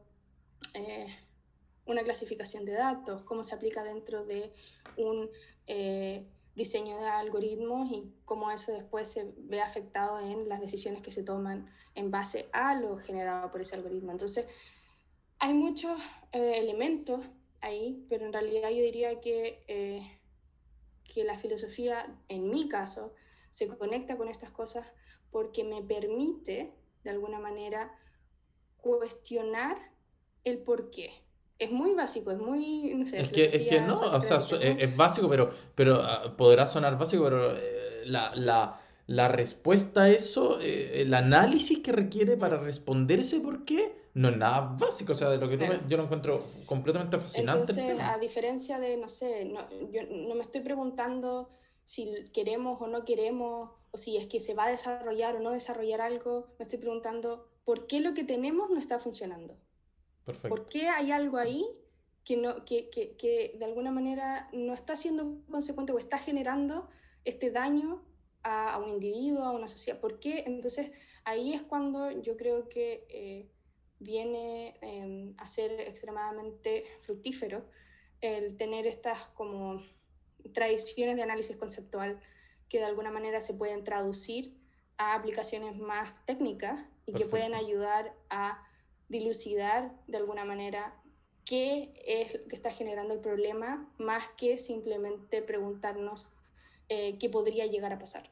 [0.74, 1.06] eh,
[1.86, 4.52] una clasificación de datos, cómo se aplica dentro de
[4.96, 5.30] un
[6.54, 11.22] diseño de algoritmos y cómo eso después se ve afectado en las decisiones que se
[11.22, 14.12] toman en base a lo generado por ese algoritmo.
[14.12, 14.46] Entonces,
[15.38, 15.98] hay muchos
[16.32, 17.20] elementos
[17.62, 20.20] ahí, pero en realidad yo diría que, eh,
[21.04, 23.14] que la filosofía, en mi caso,
[23.50, 24.92] se conecta con estas cosas
[25.30, 27.92] porque me permite, de alguna manera,
[28.78, 29.76] cuestionar
[30.44, 31.10] el por qué.
[31.58, 34.52] es muy básico, es muy, no sé, Es que, es que no, o sea, es,
[34.60, 40.10] es básico, pero, pero ah, podrá sonar básico, pero eh, la, la, la respuesta a
[40.10, 45.12] eso, eh, el análisis que requiere para responder ese por qué, no es nada básico,
[45.12, 47.60] o sea, de lo que tú me- yo lo encuentro completamente fascinante.
[47.72, 51.50] Entonces, a diferencia de, no sé, no, yo no me estoy preguntando
[51.84, 55.50] si queremos o no queremos, o si es que se va a desarrollar o no
[55.50, 59.56] desarrollar algo, me estoy preguntando por qué lo que tenemos no está funcionando.
[60.24, 60.48] Perfecto.
[60.48, 61.66] ¿Por qué hay algo ahí
[62.24, 66.88] que, no, que, que, que de alguna manera no está siendo consecuente o está generando
[67.24, 68.04] este daño
[68.42, 69.98] a, a un individuo, a una sociedad?
[70.00, 70.44] ¿Por qué?
[70.46, 70.92] Entonces
[71.24, 73.51] ahí es cuando yo creo que eh,
[74.02, 77.64] viene eh, a ser extremadamente fructífero
[78.20, 79.82] el tener estas como
[80.52, 82.20] tradiciones de análisis conceptual
[82.68, 84.56] que de alguna manera se pueden traducir
[84.96, 88.62] a aplicaciones más técnicas y que pueden ayudar a
[89.08, 90.94] dilucidar de alguna manera
[91.44, 96.32] qué es lo que está generando el problema, más que simplemente preguntarnos
[96.88, 98.30] eh, qué podría llegar a pasar.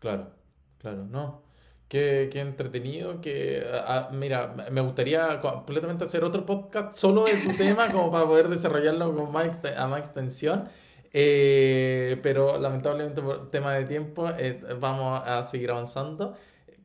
[0.00, 0.34] Claro,
[0.78, 1.45] claro, no.
[1.88, 7.36] Qué, qué entretenido, que, ah, ah, mira, me gustaría completamente hacer otro podcast solo de
[7.36, 10.68] tu tema, como para poder desarrollarlo con más, a más extensión.
[11.12, 16.36] Eh, pero lamentablemente por tema de tiempo eh, vamos a seguir avanzando.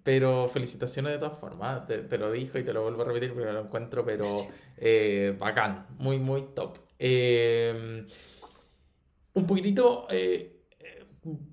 [0.03, 3.33] Pero felicitaciones de todas formas, te, te lo dijo y te lo vuelvo a repetir
[3.33, 4.27] porque lo encuentro, pero
[4.77, 6.77] eh, bacán, muy, muy top.
[9.33, 10.07] Un poquitito,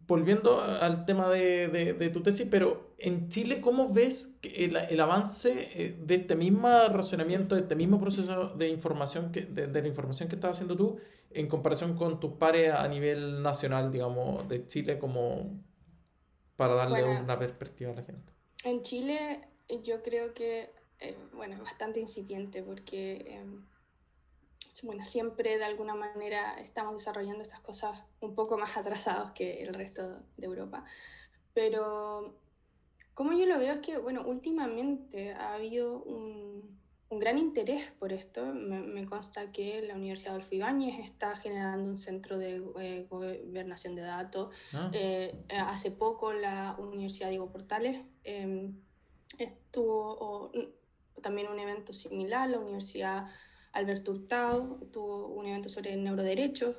[0.06, 5.00] volviendo al tema de, de- de tu tesis, pero en Chile, ¿cómo ves el, el
[5.00, 9.82] avance eh, de este mismo razonamiento, de este mismo proceso de información, que, de, de
[9.82, 10.98] la información que estás haciendo tú,
[11.30, 15.62] en comparación con tus pares a nivel nacional, digamos, de Chile, como
[16.56, 17.22] para darle Bueno.
[17.22, 18.32] una perspectiva a la gente?
[18.64, 19.48] En Chile
[19.84, 23.44] yo creo que, eh, bueno, es bastante incipiente porque, eh,
[24.82, 29.72] bueno, siempre de alguna manera estamos desarrollando estas cosas un poco más atrasados que el
[29.72, 30.84] resto de Europa.
[31.54, 32.34] Pero
[33.18, 36.78] como yo lo veo es que, bueno, últimamente ha habido un,
[37.08, 38.46] un gran interés por esto.
[38.54, 43.96] Me, me consta que la Universidad Adolfo Ibáñez está generando un centro de eh, gobernación
[43.96, 44.54] de datos.
[44.72, 48.70] Ah, Eh, hace poco la Universidad Diego Portales eh,
[49.40, 53.26] estuvo o, mm, también un evento similar, la Universidad
[53.72, 56.76] Alberto Hurtado tuvo un evento sobre neuroderechos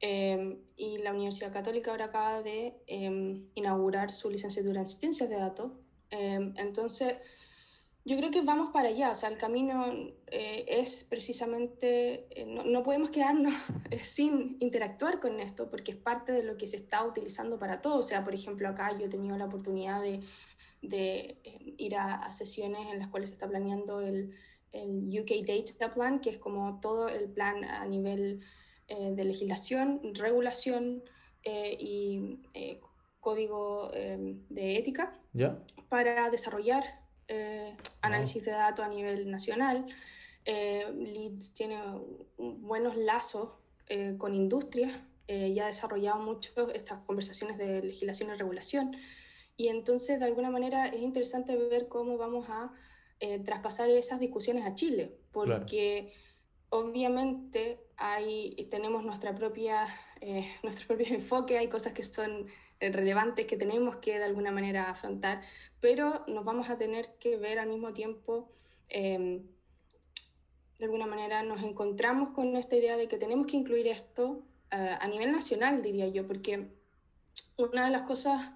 [0.00, 5.36] eh, y la Universidad Católica ahora acaba de eh, inaugurar su licenciatura en ciencias de
[5.36, 5.72] datos.
[6.10, 7.16] Eh, entonces,
[8.08, 9.84] yo creo que vamos para allá, o sea, el camino
[10.28, 13.52] eh, es precisamente, eh, no, no podemos quedarnos
[13.90, 17.82] eh, sin interactuar con esto porque es parte de lo que se está utilizando para
[17.82, 17.98] todo.
[17.98, 20.20] O sea, por ejemplo, acá yo he tenido la oportunidad de,
[20.80, 21.38] de
[21.76, 24.34] ir a, a sesiones en las cuales se está planeando el,
[24.72, 28.40] el UK Data Plan, que es como todo el plan a nivel
[28.88, 31.02] eh, de legislación, regulación
[31.44, 32.80] eh, y eh,
[33.20, 35.58] código eh, de ética ¿Ya?
[35.88, 36.82] para desarrollar
[37.28, 39.86] eh, análisis de datos a nivel nacional.
[40.46, 41.78] Leeds tiene
[42.38, 43.50] buenos lazos
[44.16, 48.96] con industrias y ha desarrollado mucho estas conversaciones de legislación y regulación.
[49.58, 52.72] Y entonces, de alguna manera, es interesante ver cómo vamos a
[53.20, 55.58] eh, traspasar esas discusiones a Chile, Claro.
[55.58, 56.14] porque
[56.70, 59.84] obviamente hay, tenemos nuestra propia,
[60.20, 62.46] eh, nuestros propios enfoques, hay cosas que son
[62.80, 65.42] relevantes que tenemos que de alguna manera afrontar,
[65.80, 68.48] pero nos vamos a tener que ver al mismo tiempo,
[68.88, 69.42] eh,
[70.78, 74.96] de alguna manera nos encontramos con esta idea de que tenemos que incluir esto eh,
[75.00, 76.68] a nivel nacional, diría yo, porque
[77.56, 78.52] una de las cosas,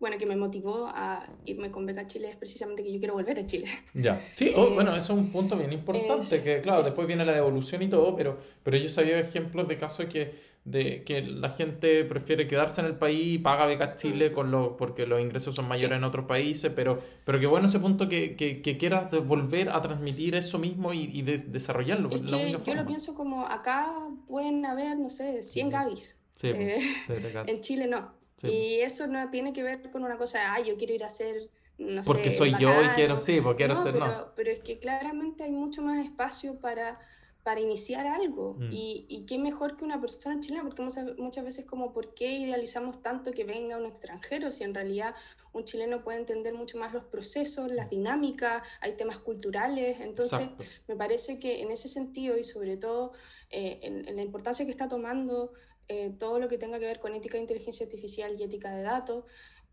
[0.00, 3.14] bueno, que me motivó a irme con Beca a Chile es precisamente que yo quiero
[3.14, 3.66] volver a Chile.
[3.94, 6.86] Ya, sí, oh, Eh, bueno, eso es un punto bien importante, es- que claro, es-
[6.88, 11.04] después viene la devolución y todo, pero, pero yo sabía ejemplos de casos que, de
[11.04, 15.06] que la gente prefiere quedarse en el país y paga becas Chile con lo, porque
[15.06, 15.98] los ingresos son mayores Sí.
[15.98, 19.82] en otros países, pero, pero qué bueno ese punto que, que, que quieras volver a
[19.82, 22.80] transmitir eso mismo y, y de- desarrollarlo Es la que yo forma.
[22.82, 23.92] lo pienso como acá
[24.26, 26.18] pueden haber, no sé, 100 Gavis.
[26.34, 27.12] Sí, pues, Eh, sí.
[27.46, 28.12] En Chile no.
[28.44, 28.50] Sí.
[28.50, 31.06] Y eso no tiene que ver con una cosa de, ah, yo quiero ir a
[31.06, 34.06] hacer, no Porque sé, soy yo y bacán", quiero, sí, porque quiero no, ser, pero,
[34.06, 34.32] no.
[34.36, 36.98] pero es que claramente hay mucho más espacio para,
[37.42, 38.54] para iniciar algo.
[38.58, 38.72] Mm.
[38.72, 42.38] Y, y qué mejor que una persona chilena, porque muchas, muchas veces como, ¿por qué
[42.38, 44.50] idealizamos tanto que venga un extranjero?
[44.50, 45.14] Si en realidad
[45.52, 50.00] un chileno puede entender mucho más los procesos, las dinámicas, hay temas culturales.
[50.00, 50.64] Entonces, Exacto.
[50.88, 53.12] me parece que en ese sentido y sobre todo
[53.50, 55.52] eh, en, en la importancia que está tomando
[55.88, 58.82] eh, todo lo que tenga que ver con ética de inteligencia artificial y ética de
[58.82, 59.24] datos,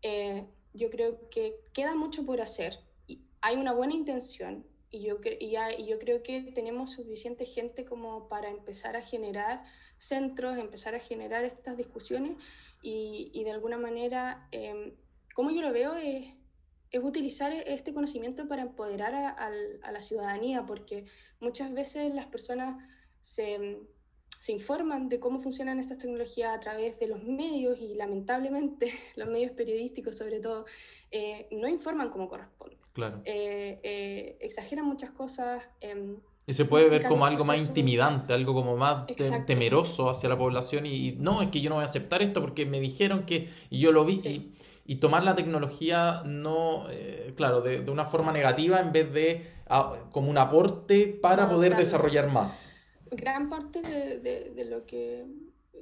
[0.02, 2.78] eh, yo creo que queda mucho por hacer.
[3.06, 7.84] Y hay una buena intención y yo, y, y yo creo que tenemos suficiente gente
[7.84, 9.64] como para empezar a generar
[9.96, 12.36] centros, empezar a generar estas discusiones
[12.82, 14.94] y, y de alguna manera, eh,
[15.34, 16.34] como yo lo veo, es,
[16.90, 19.50] es, utilizar este conocimiento para empoderar a, a,
[19.82, 21.06] a, la ciudadanía, porque
[21.40, 22.84] muchas veces las personas
[23.20, 23.78] se,
[24.42, 29.28] se informan de cómo funcionan estas tecnologías a través de los medios y lamentablemente los
[29.28, 30.66] medios periodísticos sobre todo
[31.12, 32.76] eh, no informan como corresponde.
[32.92, 33.22] Claro.
[33.24, 35.68] Eh, eh, exageran muchas cosas.
[35.80, 39.06] Em, y se puede ver como algo más intimidante, algo como más
[39.46, 42.66] temeroso hacia la población y, no, es que yo no voy a aceptar esto porque
[42.66, 47.60] me dijeron que y yo lo vi y, y, tomar la tecnología no, eh, claro,
[47.60, 51.70] de, de, una forma negativa en vez de a, como un aporte para no, poder
[51.70, 51.84] claro.
[51.84, 52.71] desarrollar más.
[53.12, 55.24] Gran parte de, de, de lo que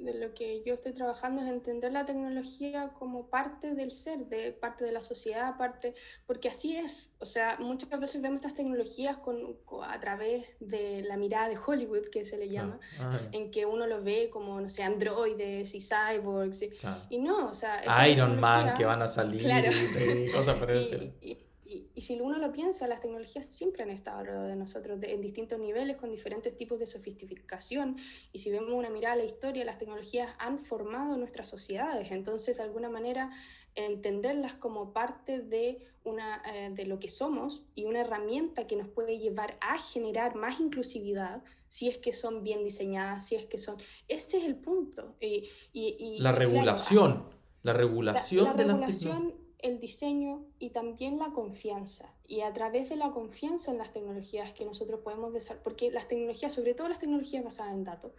[0.01, 4.51] de lo que yo estoy trabajando es entender la tecnología como parte del ser, de
[4.51, 5.93] parte de la sociedad, parte,
[6.25, 7.13] porque así es.
[7.19, 11.57] O sea, muchas veces vemos estas tecnologías con, con a través de la mirada de
[11.57, 14.83] Hollywood, que se le llama, ah, ah, en que uno los ve como, no sé,
[14.83, 16.65] androides y cyborgs.
[17.09, 18.07] Y, no, o sea...
[18.07, 19.71] Iron Man que van a salir claro.
[19.71, 21.37] y, y cosas por el y,
[21.71, 25.13] y, y, si uno lo piensa, las tecnologías siempre han estado alrededor de nosotros de,
[25.13, 27.95] en distintos niveles, con diferentes tipos de sofisticación.
[28.33, 32.11] Y si vemos una mirada a la historia, las tecnologías han formado nuestras sociedades.
[32.11, 33.29] Entonces, de alguna manera,
[33.75, 38.89] entenderlas como parte de, una, eh, de lo que somos y una herramienta que nos
[38.89, 43.57] puede llevar a generar más inclusividad si es que son bien diseñadas, si es que
[43.57, 43.77] son...
[44.09, 45.15] Este es el punto.
[45.21, 47.13] Y, y, la regulación.
[47.13, 47.29] Claro,
[47.63, 52.13] la regulación la, la de regulación el diseño y también la confianza.
[52.27, 56.07] Y a través de la confianza en las tecnologías que nosotros podemos desarrollar, porque las
[56.07, 58.13] tecnologías, sobre todo las tecnologías basadas en datos,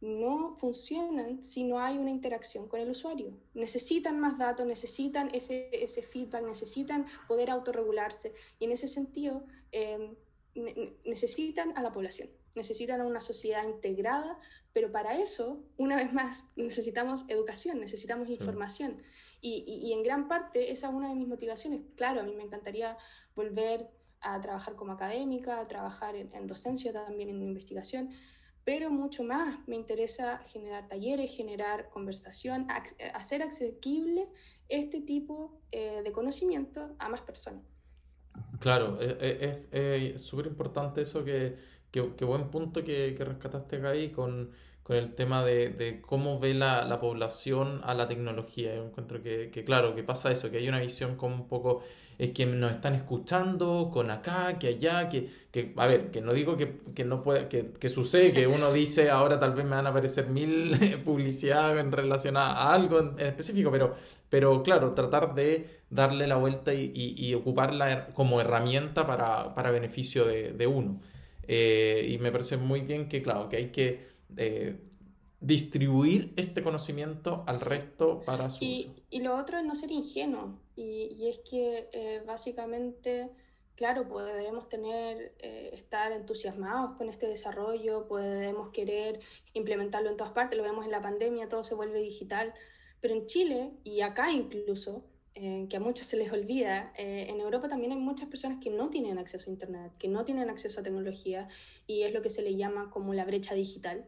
[0.00, 3.32] no funcionan si no hay una interacción con el usuario.
[3.54, 8.34] Necesitan más datos, necesitan ese, ese feedback, necesitan poder autorregularse.
[8.58, 10.14] Y en ese sentido, eh,
[11.04, 14.38] necesitan a la población, necesitan una sociedad integrada,
[14.72, 19.02] pero para eso, una vez más, necesitamos educación, necesitamos información.
[19.40, 21.82] Y, y, y, en gran parte esa es una de mis motivaciones.
[21.96, 22.96] Claro, a mí me encantaría
[23.34, 23.90] volver
[24.20, 28.10] a trabajar como académica, a trabajar en, en docencia también, en investigación,
[28.64, 32.66] pero mucho más me interesa generar talleres, generar conversación,
[33.12, 34.26] hacer asequible
[34.68, 37.62] este tipo eh, de conocimiento a más personas.
[38.58, 41.56] Claro, es súper importante eso que,
[42.16, 44.50] que, buen punto que, rescataste ahí con
[44.84, 48.74] con el tema de, cómo ve la, la, población a la tecnología.
[48.74, 51.82] Yo encuentro que, claro, que pasa eso, que hay una visión como un poco,
[52.18, 56.34] es que nos están escuchando con acá, que allá, que, que a ver, que no
[56.34, 59.74] digo que, que no pueda, que, que sucede, que uno dice ahora tal vez me
[59.74, 63.94] van a aparecer mil publicidad en relación a algo en, específico, pero,
[64.28, 70.26] pero claro, tratar de darle la vuelta y, y, ocuparla como herramienta para, para beneficio
[70.26, 71.00] de uno.
[71.48, 74.76] Eh, y me parece muy bien que, claro, que hay que eh,
[75.44, 79.02] distribuir este conocimiento al resto para su y, uso.
[79.10, 83.30] Y lo otro es no ser ingenuo, y, y es que eh, básicamente,
[83.74, 89.20] claro, podemos tener, eh, estar entusiasmados con este desarrollo, podemos querer
[89.52, 92.54] implementarlo en todas partes, lo vemos en la pandemia, todo se vuelve digital,
[93.00, 95.04] pero en Chile y acá incluso,
[95.36, 98.70] eh, que a muchos se les olvida, eh, en Europa también hay muchas personas que
[98.70, 101.48] no tienen acceso a Internet, que no tienen acceso a tecnología
[101.88, 104.04] y es lo que se le llama como la brecha digital.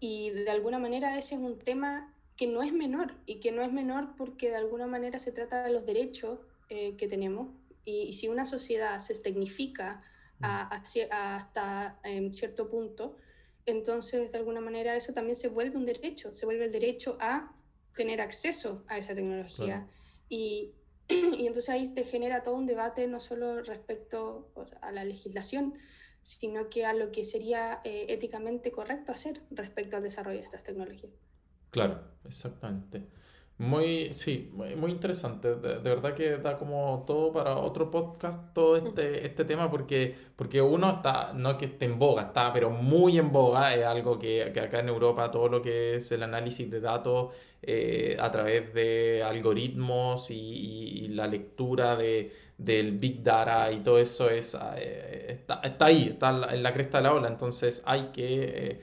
[0.00, 3.62] Y de alguna manera ese es un tema que no es menor y que no
[3.62, 7.50] es menor porque de alguna manera se trata de los derechos eh, que tenemos
[7.84, 10.02] y, y, si una sociedad se tecnifica
[10.40, 10.82] a, a,
[11.12, 12.00] a hasta
[12.32, 13.16] cierto punto,
[13.64, 17.52] entonces de alguna manera eso también se vuelve un derecho, se vuelve el derecho a
[17.94, 19.86] tener acceso a esa tecnología.
[19.86, 20.03] Claro.
[20.28, 20.72] Y,
[21.08, 25.04] y, entonces ahí te genera todo un debate no solo respecto o sea, a la
[25.04, 25.74] legislación,
[26.22, 30.62] sino que a lo que sería eh, éticamente correcto hacer respecto al desarrollo de estas
[30.62, 31.12] tecnologías.
[31.70, 33.06] Claro, exactamente.
[33.58, 35.54] Muy, sí, muy, interesante.
[35.54, 40.16] De, de, verdad que da como todo para otro podcast todo este, este tema porque,
[40.34, 44.18] porque uno está, no que esté en boga, está pero muy en boga, es algo
[44.18, 47.32] que, que acá en Europa todo lo que es el análisis de datos
[47.66, 53.82] eh, a través de algoritmos y, y, y la lectura de, del Big Data y
[53.82, 57.82] todo eso es, eh, está, está, ahí, está en la cresta de la ola, entonces
[57.86, 58.80] hay que, eh,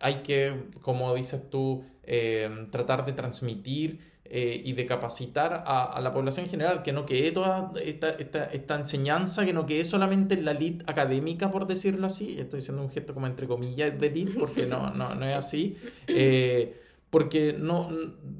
[0.00, 6.00] hay que como dices tú, eh, tratar de transmitir eh, y de capacitar a, a,
[6.00, 9.84] la población en general, que no quede toda esta, esta, esta enseñanza, que no quede
[9.84, 13.98] solamente en la elite académica, por decirlo así, estoy diciendo un gesto como entre comillas
[14.00, 15.76] de elite, porque no, no, no es así,
[16.08, 16.83] eh,
[17.14, 17.90] porque no,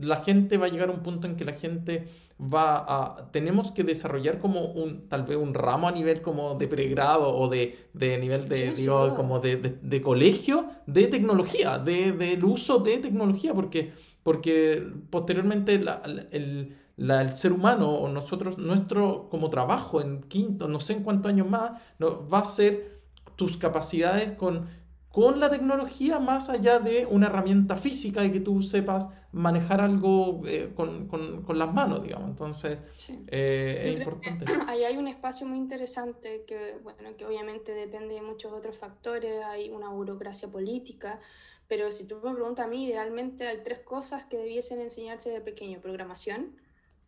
[0.00, 2.08] la gente va a llegar a un punto en que la gente
[2.40, 3.30] va a...
[3.30, 7.48] Tenemos que desarrollar como un, tal vez un ramo a nivel como de pregrado o
[7.48, 12.98] de, de nivel de, digo, como de, de, colegio de tecnología, de, del uso de
[12.98, 13.92] tecnología, porque,
[14.24, 20.94] porque posteriormente el, el ser humano o nosotros, nuestro como trabajo en quinto, no sé
[20.94, 23.02] en cuántos años más, no, va a ser
[23.36, 24.66] tus capacidades con
[25.14, 30.42] con la tecnología más allá de una herramienta física y que tú sepas manejar algo
[30.44, 32.30] eh, con, con, las manos, digamos.
[32.30, 32.80] Entonces,
[33.28, 34.44] eh, es importante.
[34.66, 39.44] Ahí hay un espacio muy interesante que, bueno, que obviamente depende de muchos otros factores,
[39.44, 41.20] hay una burocracia política,
[41.68, 45.40] pero si tú me preguntas a mí, idealmente hay tres cosas que debiesen enseñarse de
[45.40, 45.80] pequeño.
[45.80, 46.56] Programación,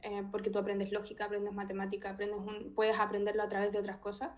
[0.03, 2.39] eh, porque tú aprendes lógica, aprendes matemática, aprendes
[2.73, 4.31] puedes aprenderlo a través de otras cosas.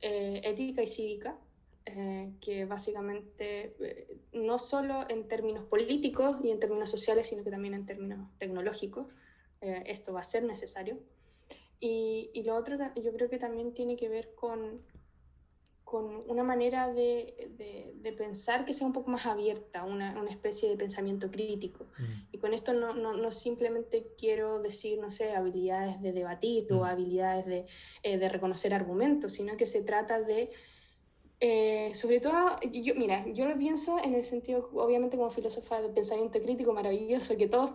[0.00, 1.38] ética y cívica,
[1.84, 7.50] eh, que básicamente eh, no solo en términos políticos y en términos sociales, sino que
[7.50, 9.08] también en términos tecnológicos,
[9.60, 11.00] eh, esto va a ser necesario.
[11.80, 14.80] Y, y, lo otro yo creo que también tiene que ver con,
[15.82, 20.30] con una manera de, de, de, pensar que sea un poco más abierta, una, una
[20.30, 21.86] especie de pensamiento crítico.
[21.98, 22.12] Mm.
[22.30, 26.82] Y con esto no, no, no, simplemente quiero decir, no sé, habilidades de debatir o
[26.82, 26.84] mm.
[26.84, 27.66] habilidades de,
[28.16, 30.52] de reconocer argumentos, sino que se trata de
[31.44, 35.88] eh, sobre todo, yo, mira, yo lo pienso en el sentido, obviamente como filósofa de
[35.88, 37.72] pensamiento crítico maravilloso, que todos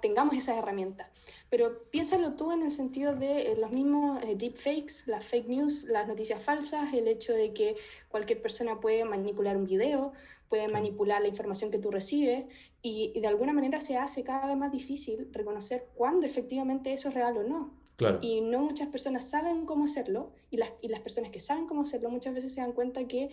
[0.00, 1.08] tengamos esas herramientas,
[1.50, 5.82] pero piénsalo tú en el sentido de eh, los mismos eh, deepfakes, las fake news,
[5.88, 7.74] las noticias falsas, el hecho de que
[8.08, 10.12] cualquier persona puede manipular un video,
[10.48, 12.44] puede manipular la información que tú recibes
[12.82, 17.08] y, y de alguna manera se hace cada vez más difícil reconocer cuándo efectivamente eso
[17.08, 17.77] es real o no.
[18.20, 21.82] Y no muchas personas saben cómo hacerlo, y las, y las personas que saben cómo
[21.82, 23.30] hacerlo muchas veces se dan cuenta que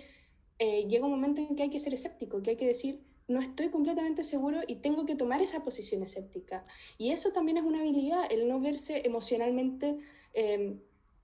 [0.58, 3.40] eh, llega un momento en que hay que ser escéptico, que hay que decir, no
[3.40, 6.66] estoy completamente seguro y tengo que tomar esa posición escéptica.
[6.98, 9.98] Y eso también es una habilidad, el no verse emocionalmente
[10.34, 10.80] em,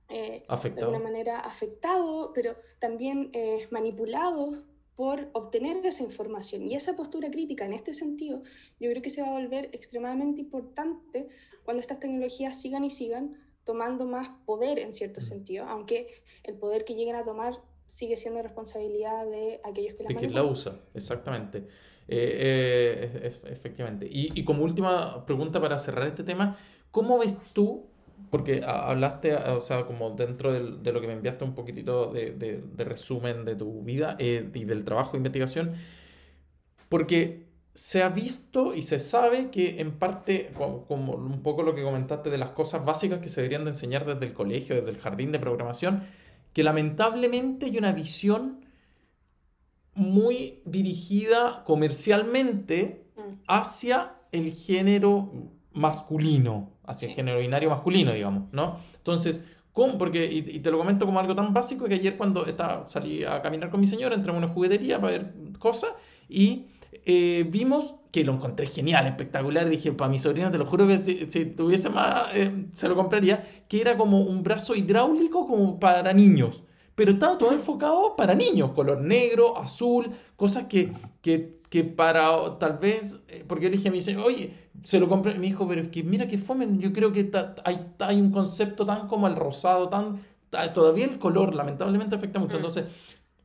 [0.10, 4.64] eh, de alguna manera afectado, pero también eh, manipulado
[5.02, 6.70] por obtener esa información.
[6.70, 8.44] Y esa postura crítica en este sentido,
[8.80, 11.28] yo creo que se va a volver extremadamente importante
[11.64, 13.34] cuando estas tecnologías sigan y sigan
[13.64, 15.24] tomando más poder en cierto mm.
[15.24, 17.56] sentido, aunque el poder que lleguen a tomar
[17.88, 21.66] sigue siendo responsabilidad de aquellos que la De quien la usa, exactamente.
[22.08, 24.08] Eh, eh, efectivamente.
[24.08, 26.60] Y, y, como última pregunta para cerrar este tema,
[26.92, 27.90] ¿cómo ves tú,
[28.32, 32.32] porque hablaste, o sea, como dentro del, de lo que me enviaste un poquitito de,
[32.32, 35.74] de, de resumen de tu vida eh, y del trabajo de investigación,
[36.90, 41.84] porque se ha visto y se sabe que en parte, como, un poco lo que
[41.84, 44.98] comentaste de las cosas básicas que se deberían de enseñar desde el colegio, desde el
[44.98, 46.04] jardín de programación,
[46.54, 48.66] que lamentablemente hay una visión
[49.94, 53.22] muy dirigida comercialmente mm.
[53.48, 55.32] hacia el género
[55.74, 58.78] masculino, hacia el género binario masculino, digamos, ¿no?
[58.98, 59.98] Entonces, ¿cómo?
[59.98, 63.42] Porque, y, te lo comento como algo tan básico que ayer cuando estaba, salí a
[63.42, 65.92] caminar con mi señora, entré a una juguetería para ver cosas
[66.30, 66.68] y
[67.06, 69.70] eh, vimos que lo encontré genial, espectacular.
[69.70, 73.64] Dije, para mi sobrina, te lo juro que si, tuviese más, eh, se lo compraría.
[73.68, 76.64] Que era como un brazo hidráulico como para niños.
[76.96, 82.78] Pero estaba todo enfocado para niños, color negro, azul, cosas que, que, que para tal
[82.80, 85.68] vez, eh, porque yo le dije a mi señor, oye, se lo compré, mi hijo,
[85.68, 87.32] pero es que mira que fomen, yo creo que
[87.64, 90.22] hay, hay un concepto tan como el rosado, tan,
[90.74, 92.56] todavía el color lamentablemente afecta mucho.
[92.56, 92.58] Mm.
[92.58, 92.86] Entonces,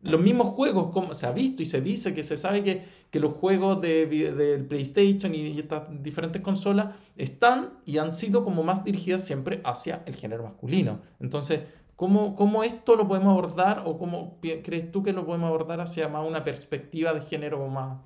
[0.02, 3.20] los mismos juegos, como se ha visto y se dice que se sabe que, que
[3.20, 8.84] los juegos de, del PlayStation y, estas diferentes consolas están y han sido como más
[8.84, 11.00] dirigidas siempre hacia el género masculino.
[11.18, 11.60] Entonces,
[11.96, 16.08] ¿cómo, cómo esto lo podemos abordar o cómo crees tú que lo podemos abordar hacia
[16.08, 17.98] más una perspectiva de género más...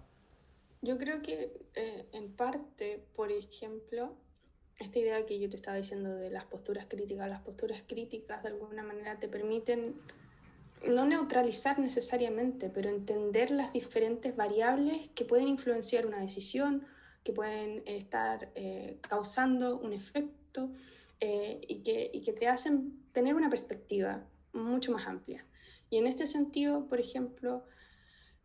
[0.82, 4.16] Yo creo que eh, en parte, por ejemplo,
[4.78, 8.48] esta idea que yo te estaba diciendo de las posturas críticas, las posturas críticas de
[8.48, 10.00] alguna manera te permiten
[10.88, 16.86] no neutralizar necesariamente, pero entender las diferentes variables que pueden influenciar una decisión,
[17.22, 20.70] que pueden estar eh, causando un efecto
[21.20, 24.24] eh, y, que, y, que, te hacen tener una perspectiva
[24.54, 25.44] mucho más amplia.
[25.90, 27.64] Y en este sentido, por ejemplo,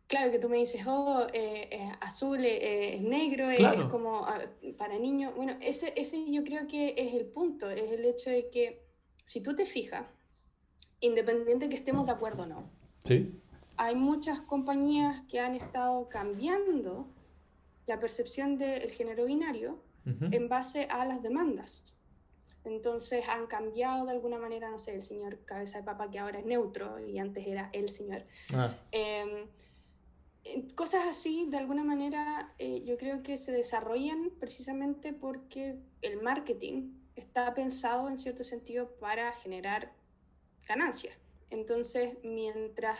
[0.06, 4.40] claro que tú me dices, oh, eh, azul es negro, es como ah,
[4.76, 5.34] para niños.
[5.34, 8.86] Bueno, ese, ese yo creo que es el punto, es el hecho de que
[9.24, 10.06] si tú te fijas,
[11.00, 12.70] independiente que estemos de acuerdo o no.
[13.04, 13.40] Sí.
[13.76, 17.08] Hay muchas compañías que han estado cambiando
[17.86, 21.96] la percepción del género binario en base a las demandas.
[22.64, 26.38] Entonces han cambiado de alguna manera, no sé, el señor cabeza de papa que ahora
[26.38, 28.22] es neutro y antes era el señor.
[28.54, 28.72] Ah.
[28.92, 29.46] Em,
[30.74, 36.92] cosas así, de alguna manera, eh, yo creo que se desarrollan precisamente porque el marketing
[37.16, 39.92] está pensado en cierto sentido para generar
[40.68, 41.16] ganancias.
[41.50, 42.98] Entonces, mientras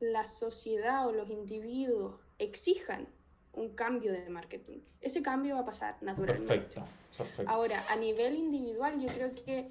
[0.00, 3.08] la sociedad o los individuos exijan
[3.52, 6.46] un cambio de marketing, ese cambio va a pasar naturalmente.
[6.46, 6.84] Perfecto,
[7.16, 7.50] perfecto.
[7.50, 9.70] Ahora, a nivel individual, yo creo que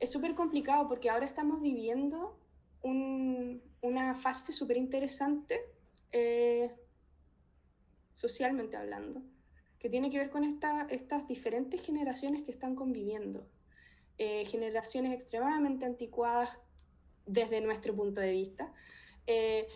[0.00, 2.38] es súper complicado porque ahora estamos viviendo
[2.82, 5.60] una fase súper interesante
[6.12, 6.74] eh,
[8.12, 9.22] socialmente hablando,
[9.78, 13.46] que tiene que ver con esta, estas diferentes generaciones que están conviviendo.
[14.18, 16.58] Eh, generaciones extremadamente anticuadas
[17.26, 18.72] desde nuestro punto de vista,
[19.26, 19.68] eh,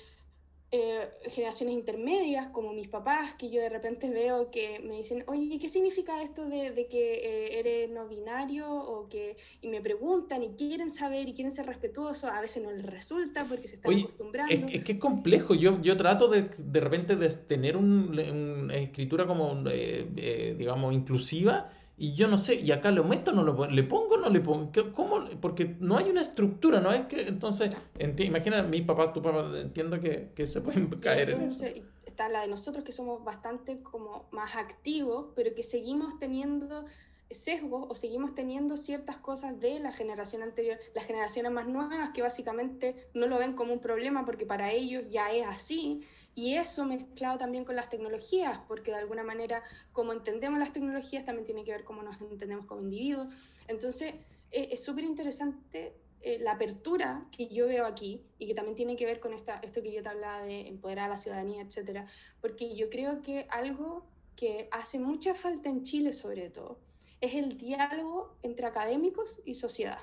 [0.72, 5.58] eh, generaciones intermedias como mis papás, que yo de repente veo que me dicen, oye,
[5.58, 8.72] ¿qué significa esto de, de que eh, eres no binario?
[8.72, 12.70] O que, y me preguntan y quieren saber y quieren ser respetuosos, a veces no
[12.70, 14.68] les resulta porque se están acostumbrando.
[14.68, 19.64] Es, que es complejo, yo, yo trato de, de repente de tener una escritura como,
[19.64, 21.72] digamos, inclusiva
[22.03, 24.72] y yo no sé, y acá lo meto, no lo le pongo, no le pongo,
[24.94, 25.22] ¿cómo?
[25.38, 26.90] Porque no hay una estructura, ¿no?
[26.92, 27.76] Es que entonces,
[28.16, 32.48] imagina mi papá, tu papá, entiendo que, que se pueden caer entonces, Está la de
[32.48, 36.86] nosotros que somos bastante como más activos, pero que seguimos teniendo
[37.30, 42.22] sesgos o seguimos teniendo ciertas cosas de la generación anterior, las generaciones más nuevas que
[42.22, 46.01] básicamente no lo ven como un problema porque para ellos ya es así
[46.34, 49.62] y eso mezclado también con las tecnologías, porque de alguna manera
[49.92, 53.28] como entendemos las tecnologías también tiene que ver cómo nos entendemos como individuos.
[53.68, 54.14] Entonces
[54.50, 58.94] eh, es súper interesante eh, la apertura que yo veo aquí y que también tiene
[58.94, 62.06] que ver con esta, esto que yo te hablaba de empoderar a la ciudadanía, etcétera,
[62.40, 64.06] porque yo creo que algo
[64.36, 66.78] que hace mucha falta en Chile sobre todo,
[67.20, 69.98] es el diálogo entre académicos y sociedad.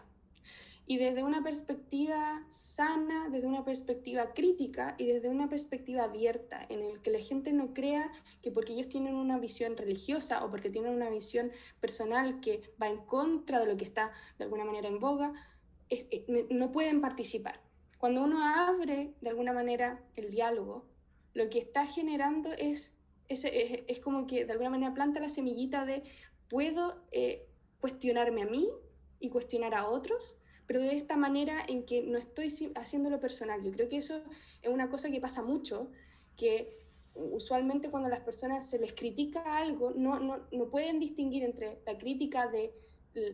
[0.90, 6.82] Y desde una perspectiva sana, desde una perspectiva crítica y desde una perspectiva abierta, en
[6.82, 8.10] el que la gente no crea
[8.42, 12.88] que porque ellos tienen una visión religiosa o porque tienen una visión personal que va
[12.88, 15.34] en contra de lo que está de alguna manera en boga,
[15.90, 17.60] eh, no pueden participar.
[17.98, 20.86] Cuando uno abre de alguna manera el diálogo,
[21.34, 22.96] lo que está generando es,
[23.28, 26.04] es, es como que de alguna manera planta la semillita de
[26.50, 27.48] puedo eh,
[27.80, 28.70] cuestionarme a mí
[29.20, 33.64] y cuestionar a otros, pero de esta manera en que no estoy haciéndolo personal.
[33.64, 34.22] Yo creo que eso
[34.62, 35.90] es una cosa que pasa mucho,
[36.36, 36.78] que
[37.16, 41.80] usualmente cuando a las personas se les critica algo, no, no, no pueden distinguir entre
[41.86, 42.74] la crítica de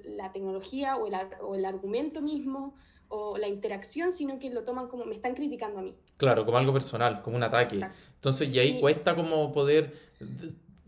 [0.05, 2.75] la tecnología o el, o el argumento mismo
[3.09, 5.95] o la interacción, sino que lo toman como me están criticando a mí.
[6.17, 7.81] Claro, como algo personal, como un ataque.
[8.15, 9.93] Entonces, y ahí cuesta como poder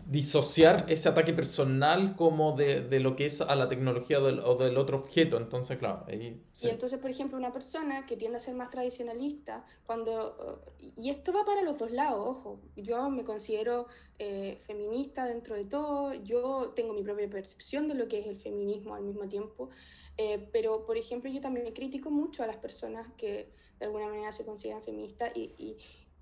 [0.05, 4.77] disociar ese ataque personal como de, de, lo que es a la tecnología o del
[4.77, 5.37] otro objeto.
[5.37, 6.43] Entonces, claro, ahí...
[6.61, 10.63] Y entonces, por ejemplo, una persona que tiende a ser más tradicionalista, cuando...
[10.95, 12.61] Y esto va para los dos lados, ojo.
[12.75, 13.87] Yo me considero
[14.19, 18.39] eh, feminista dentro de todo, yo tengo mi propia percepción de lo que es el
[18.39, 19.71] feminismo al mismo tiempo,
[20.17, 24.31] eh, pero, por ejemplo, yo también critico mucho a las personas que de alguna manera
[24.31, 25.77] se consideran feministas y, y,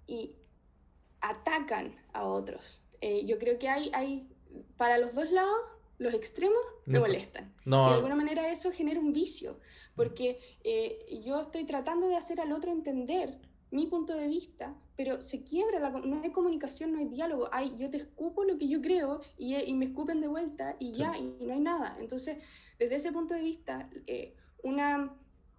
[0.07, 0.35] y
[1.19, 4.25] atacan a otros eh, yo creo que hay, hay,
[4.77, 5.59] para los dos lados,
[5.97, 7.53] los extremos me molestan.
[7.65, 9.59] De alguna manera eso genera un vicio,
[9.93, 13.39] porque eh, yo estoy tratando de hacer al otro entender
[13.71, 17.75] mi punto de vista, pero se quiebra, la, no hay comunicación, no hay diálogo, hay,
[17.77, 21.17] yo te escupo lo que yo creo y, y me escupen de vuelta y ya,
[21.17, 21.97] y, no hay nada.
[21.99, 22.37] Entonces,
[22.79, 24.33] desde ese punto de vista, eh,
[24.63, 25.13] una,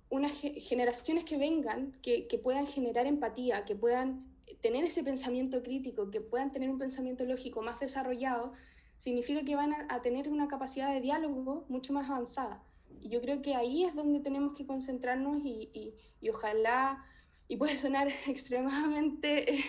[0.09, 6.11] unas generaciones que vengan, que, que puedan generar empatía, que puedan tener ese pensamiento crítico,
[6.11, 8.53] que puedan tener un pensamiento lógico más desarrollado,
[8.97, 12.63] significa que van a, tener una capacidad de diálogo mucho más avanzada.
[13.01, 17.05] Y yo creo que ahí es donde tenemos que concentrarnos y, y, ojalá,
[17.49, 19.65] y puede sonar extremadamente,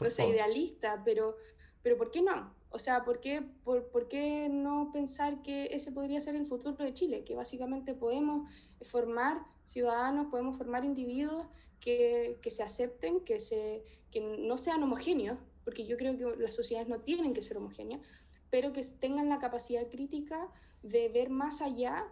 [0.00, 1.36] no sé, idealista, pero,
[1.82, 2.54] pero ¿por qué no?
[2.70, 6.74] O sea, ¿por qué, por, ¿por qué no pensar que ese podría ser el futuro
[6.76, 7.24] de Chile?
[7.24, 8.50] Que básicamente podemos
[8.82, 11.46] formar ciudadanos, podemos formar individuos
[11.80, 13.82] que, que se acepten, que, se,
[14.16, 18.00] que no sean homogéneos, porque yo creo que las sociedades no tienen que ser homogéneas,
[18.48, 20.48] pero que tengan la capacidad crítica
[20.82, 22.04] de ver más allá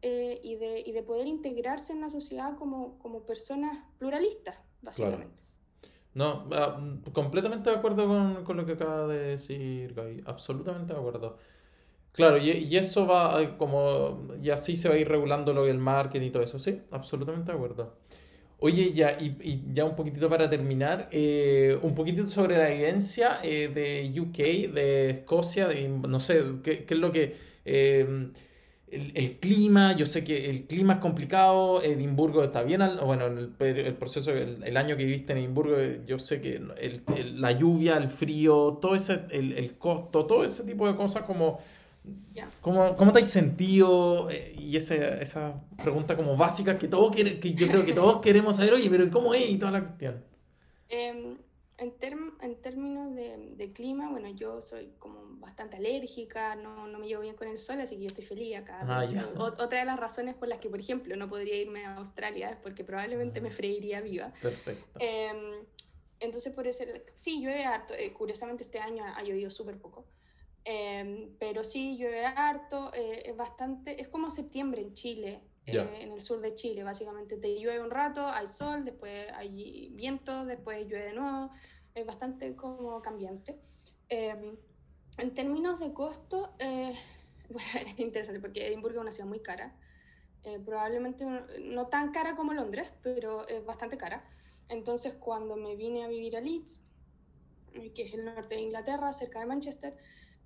[0.00, 5.42] eh, y, de, y, de, poder integrarse en la sociedad como, como personas pluralistas, básicamente.
[6.14, 6.80] No, ah,
[7.12, 11.36] completamente de acuerdo con, con, lo que acaba de decir Gaby, absolutamente de acuerdo.
[12.12, 15.76] Claro, y, y, eso va como, y así se va a ir regulando lo del
[15.76, 17.98] marketing y todo eso, sí, absolutamente de acuerdo.
[18.58, 23.38] Oye, ya, y, y, ya un poquitito para terminar, eh, un poquitito sobre la evidencia
[23.42, 27.36] eh, de UK, de Escocia, de, no sé, qué, es lo que...
[27.64, 28.30] Eh,
[28.88, 33.94] el, clima, yo sé que el clima es complicado, Edimburgo está bien, bueno, el, el
[33.94, 35.76] proceso, el, año que viviste en Edimburgo,
[36.06, 36.62] yo sé que
[37.34, 41.58] la lluvia, el frío, todo ese, el, costo, todo ese tipo de cosas como...
[42.60, 44.28] ¿Cómo, ¿Cómo, te has sentido?
[44.30, 48.56] Eh, y esa, esa pregunta como básica que, todos que yo creo que todos queremos
[48.56, 49.48] saber, oye, pero ¿cómo es?
[49.48, 50.24] Y toda la cuestión.
[50.88, 51.36] Em,
[51.78, 51.94] en,
[52.40, 57.22] en términos de, de, clima, bueno, yo soy como bastante alérgica, no, no, me llevo
[57.22, 58.80] bien con el sol, así que yo estoy feliz acá.
[58.86, 62.50] Ah, otra de las razones por las que, por ejemplo, no podría irme a Australia
[62.50, 63.52] es porque probablemente me ah.
[63.52, 64.32] freiría viva.
[64.40, 64.98] Perfecto.
[65.00, 65.64] Em,
[66.20, 67.94] entonces, por ese sí, llueve harto.
[67.94, 70.06] Eh, curiosamente, este año ha, llovido súper poco.
[70.68, 72.90] Em, pero sí, llueve harto.
[72.92, 74.00] Eh, es bastante.
[74.02, 75.40] Es como septiembre en Chile.
[75.66, 77.36] Eh, en el sur de Chile, básicamente.
[77.36, 81.50] Te llueve un rato, hay sol, después hay viento, después llueve de nuevo.
[81.94, 83.58] Es bastante como cambiante.
[84.08, 84.56] Em,
[85.18, 86.94] en términos de costo, eh,
[87.48, 89.74] bueno, es interesante porque Edimburgo es una ciudad muy cara.
[90.44, 94.24] Eh, probablemente no tan cara como Londres, pero es bastante cara.
[94.68, 96.88] Entonces, cuando me vine a vivir a Leeds,
[97.94, 99.96] que es el norte de Inglaterra, cerca de Manchester,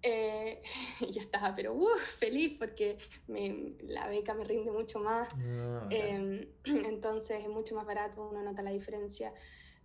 [0.03, 0.62] eh,
[1.01, 5.28] yo estaba, pero uh, feliz porque me, la beca me rinde mucho más.
[5.38, 9.32] Ah, em, entonces es mucho más barato, uno nota la diferencia.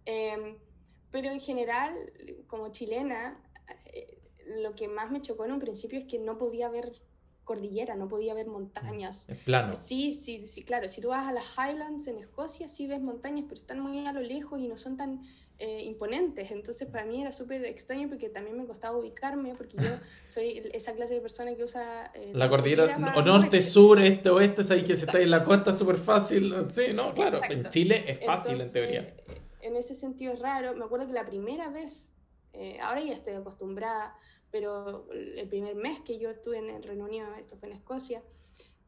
[0.05, 0.57] Em,
[1.11, 1.93] pero en general,
[2.47, 3.41] como chilena,
[3.85, 4.19] eh,
[4.59, 6.91] lo que más me chocó en un principio es que no podía ver
[7.45, 9.29] cordillera, no podía ver montañas.
[9.29, 9.75] Es plano.
[9.75, 10.89] Sí, sí, sí, claro.
[10.89, 14.11] Si tú vas a las Highlands en Escocia, sí ves montañas, pero están muy a
[14.11, 15.21] lo lejos y no son tan
[15.57, 16.51] eh, imponentes.
[16.51, 19.87] Entonces para mí era súper extraño porque también me costaba ubicarme porque yo
[20.27, 22.11] soy esa clase de persona que usa...
[22.13, 25.45] Eh, la cordillera, o norte, sur, este, oeste, es ahí que se está en la
[25.45, 26.53] costa súper fácil.
[26.67, 27.39] Sí, no, claro.
[27.49, 29.15] En Chile es fácil en teoría.
[29.61, 30.75] En ese sentido es raro.
[30.75, 32.11] Me acuerdo que la primera vez,
[32.51, 34.13] eh, ahora ya estoy acostumbrada,
[34.51, 38.21] pero el primer mes que yo estuve en el Reino Unido, esto fue en Escocia,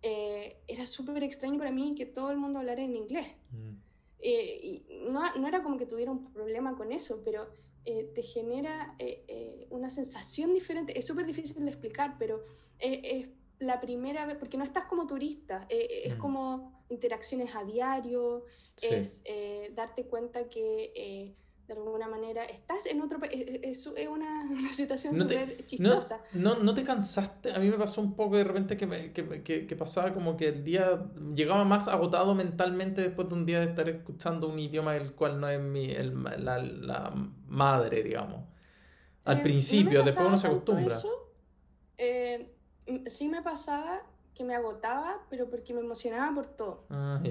[0.01, 3.27] era súper extraño para mí que todo el mundo hablara en inglés.
[3.51, 3.86] Mm.
[4.19, 7.47] Eh, y no, no, era como que tuviera un problema con eso, pero
[7.85, 10.97] eh, te genera eh, una sensación diferente.
[10.97, 12.43] Es súper difícil de explicar, pero
[12.79, 13.27] es
[13.59, 16.19] la primera vez, porque no estás como turista, es mm.
[16.19, 18.45] como interacciones a diario,
[18.81, 19.23] es
[19.73, 21.35] darte cuenta que
[21.67, 23.45] de alguna manera estás en otro país.
[23.61, 26.21] Es, una, una, situación súper chistosa.
[26.33, 27.53] No, no, te cansaste?
[27.53, 30.37] A mí me pasó un poco de repente que, me, que, que, que, pasaba como
[30.37, 34.59] que el día llegaba más agotado mentalmente después de un día de estar escuchando un
[34.59, 37.13] idioma del cual no es mi, el, la, la,
[37.47, 38.45] madre, digamos.
[39.25, 40.95] Al eh, principio, después uno se acostumbra.
[40.95, 41.09] Eso.
[41.97, 42.53] Eh,
[43.07, 44.03] sí me pasaba
[44.33, 46.85] que me agotaba, pero porque me emocionaba por todo.
[46.89, 47.21] Ah,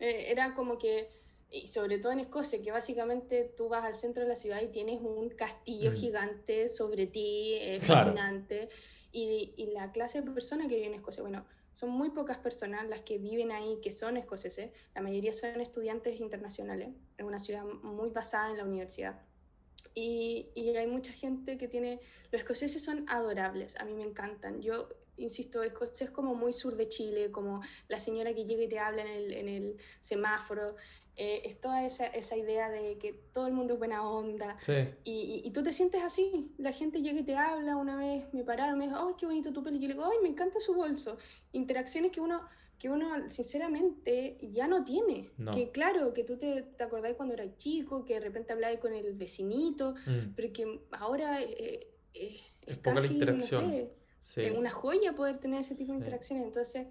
[0.00, 1.08] eh, era como que
[1.54, 4.68] y sobre todo en Escocia, que básicamente tú vas al centro de la ciudad y
[4.68, 5.94] tienes un castillo mm.
[5.94, 8.68] gigante sobre ti, es fascinante.
[9.12, 12.88] Y, y, la clase de personas que viven en Escocia, bueno, son muy pocas personas
[12.88, 16.88] las que viven ahí que son escoceses, la mayoría son estudiantes internacionales,
[17.18, 19.22] en una ciudad muy basada en la universidad.
[19.94, 22.00] Y, y, hay mucha gente que tiene,
[22.32, 24.60] los escoceses son adorables, a mí me encantan.
[24.60, 28.68] Yo insisto, Escocia es como muy sur de Chile, como la señora que llega y
[28.68, 30.76] te habla en el, en el semáforo,
[31.16, 34.56] eh, es toda esa, esa, idea de que todo el mundo es buena onda.
[35.04, 36.50] Y, y, tú te sientes así.
[36.58, 37.76] La gente llega y te habla.
[37.76, 39.76] Una vez me pararon, me dijo, ¡ay, qué bonito tu peli!
[39.76, 41.16] Y yo le digo, ¡ay, me encanta su bolso!
[41.52, 42.42] Interacciones que uno,
[42.78, 45.30] que uno sinceramente ya no tiene.
[45.52, 48.92] Que claro, que tú te, te acordás cuando eras chico, que de repente hablabas con
[48.92, 50.34] el vecinito, mm.
[50.34, 53.90] pero que ahora eh, eh, es, casi, no sé,
[54.56, 56.44] una joya poder tener ese tipo de interacciones.
[56.44, 56.88] Entonces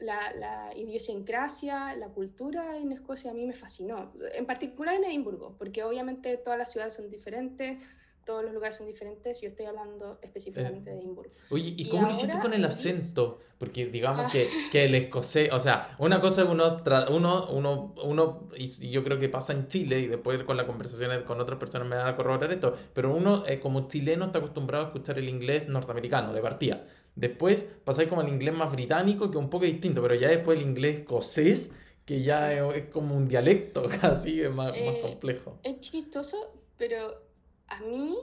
[0.00, 5.56] la, la, idiosincrasia, la cultura en Escocia a mí me fascinó, en particular en Edimburgo,
[5.58, 7.78] porque obviamente todas las ciudades son diferentes,
[8.24, 11.32] todos los lugares son diferentes, yo estoy hablando específicamente de Edimburgo.
[11.50, 13.40] Oye, ¿y, cómo lo hiciste con el acento?
[13.58, 14.28] Porque digamos ah.
[14.30, 19.04] que, que, el escocés, o sea, una cosa es uno, uno, uno, uno, y yo
[19.04, 22.08] creo que pasa en Chile, y después con las conversaciones con otras personas me van
[22.08, 26.32] a corroborar esto, pero uno eh, como chileno está acostumbrado a escuchar el inglés norteamericano,
[26.32, 26.86] de partida.
[27.16, 30.58] Después pasáis como el inglés más británico, que es un poco distinto, pero ya después
[30.58, 31.72] el inglés escocés,
[32.04, 35.58] que ya es, como un dialecto casi, es más, más, eh, complejo.
[35.62, 37.29] Es chistoso, pero
[37.70, 38.16] a mí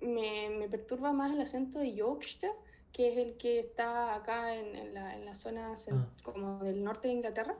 [0.00, 2.52] me, me, perturba más el acento de Yorkshire,
[2.92, 6.06] que es el que está acá en, en, la, en la, zona ah.
[6.22, 7.56] como del norte de Inglaterra,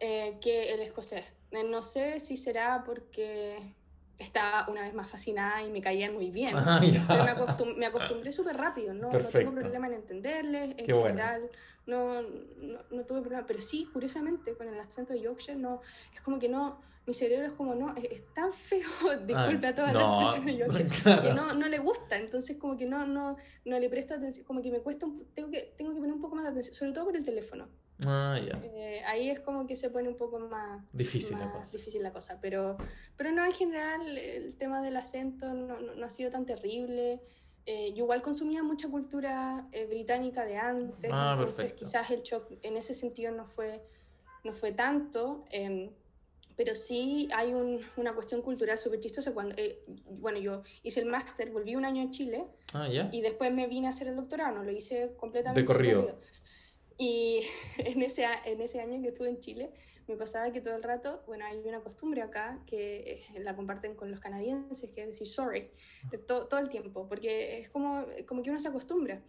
[0.00, 1.24] eh, que el escocés.
[1.50, 3.74] Eh, no sé si será porque
[4.18, 6.54] estaba una vez más fascinada y me caían muy bien.
[6.56, 9.10] Ah, pero me, me acostumbré súper rápido, ¿no?
[9.10, 11.50] no tengo problema en entenderles, en general,
[11.86, 13.46] no, no, no, tuve problema.
[13.46, 15.80] Pero sí, curiosamente, con el acento de Yorkshire, no,
[16.12, 18.88] es como que no, mi cerebro es como, no, es, tan feo,
[19.26, 23.36] disculpe a todas las personas que no, no le gusta, entonces como que no, no,
[23.64, 26.20] no le presto atención, como que me cuesta, un, tengo, que, tengo que poner un
[26.20, 27.68] poco más de atención, sobre todo por el teléfono.
[28.06, 28.60] Ah, ya.
[28.64, 31.76] Eh, ahí es como que se pone un poco más difícil, la, cosa.
[31.76, 32.38] difícil la cosa.
[32.40, 32.76] Pero,
[33.16, 37.20] pero no, en general el tema del acento no, no, ha sido tan terrible.
[37.66, 42.50] Eh, yo igual consumía mucha cultura eh, británica de antes, ah, entonces quizás el shock
[42.62, 43.80] en ese sentido no fue,
[44.42, 45.44] no fue tanto.
[45.50, 45.90] Em,
[46.56, 49.32] pero sí hay un, una cuestión cultural súper chistosa.
[49.32, 49.56] Cuando,
[50.06, 52.44] bueno, yo hice el máster, volví un año a Chile
[52.74, 55.60] ah, y después me vine a hacer el doctorado, no lo hice completamente.
[55.60, 56.18] De corrido.
[56.96, 57.42] Y
[57.78, 59.72] en ese, en ese año que estuve en Chile,
[60.06, 63.94] me pasaba que todo el rato, bueno, hay una costumbre acá que eh, la comparten
[63.94, 65.70] con los canadienses, que es decir sorry,
[66.12, 69.22] eh, todo, todo el tiempo, porque es como, como que uno se acostumbra.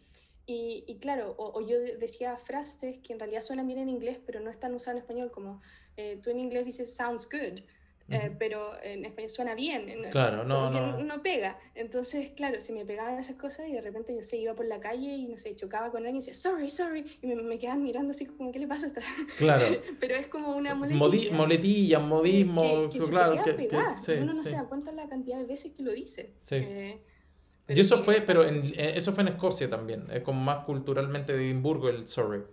[0.48, 4.39] Y, y claro, o, yo decía frases que en realidad suenan bien en inglés, pero
[4.39, 5.62] no están usadas en español, como
[5.98, 7.62] eh, tú en inglés dices sounds good,
[8.08, 9.88] eh, pero en español suena bien.
[10.12, 11.04] Claro, no, no.
[11.04, 11.58] no pega.
[11.74, 14.80] Entonces, claro, si me pegaban esas cosas y de repente yo sé, iba por la
[14.80, 17.82] calle y no sé, chocaba con alguien y decía, sorry, sorry, y me, me quedaban
[17.82, 18.91] mirando así como, ¿qué le pasa?
[19.38, 19.66] Claro.
[20.00, 21.36] pero es como una muletilla.
[21.36, 23.43] Moletilla, modismo, que, claro.
[23.43, 26.34] que, uno no se da cuenta la cantidad de veces que lo dice.
[26.41, 26.58] Sí.
[26.58, 27.02] Eh,
[27.68, 31.34] y eso fue, pero en, eh, eso fue en Escocia también, es como más culturalmente
[31.36, 32.43] de Edimburgo el sorry.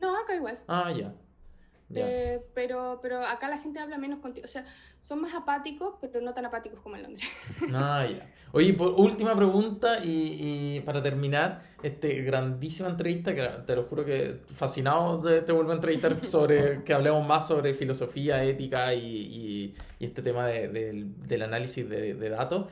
[0.00, 0.58] No, acá igual.
[0.68, 1.14] Ah, ya.
[1.94, 4.44] Eh, pero, pero acá la gente habla menos contigo.
[4.44, 4.64] O sea,
[5.00, 7.28] son más apáticos, pero no tan apáticos como en Londres.
[7.74, 8.30] Ah, ya.
[8.52, 14.04] Oye, por, última pregunta y, y, para terminar, este grandísima entrevista, que te lo juro
[14.04, 19.74] que fascinado de, te vuelvo a entrevistar sobre que hablemos más sobre filosofía, ética y,
[19.98, 22.66] y, este tema de, del análisis de, datos.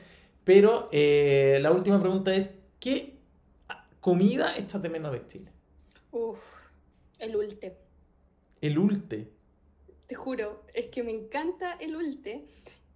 [0.44, 3.18] Pero eh, la última pregunta es, ¿qué
[4.00, 5.52] comida echas de menos de Chile?
[6.10, 6.38] Uf,
[7.18, 7.76] el ulte.
[8.60, 9.30] El ulte.
[10.06, 12.46] Te juro, es que me encanta el ulte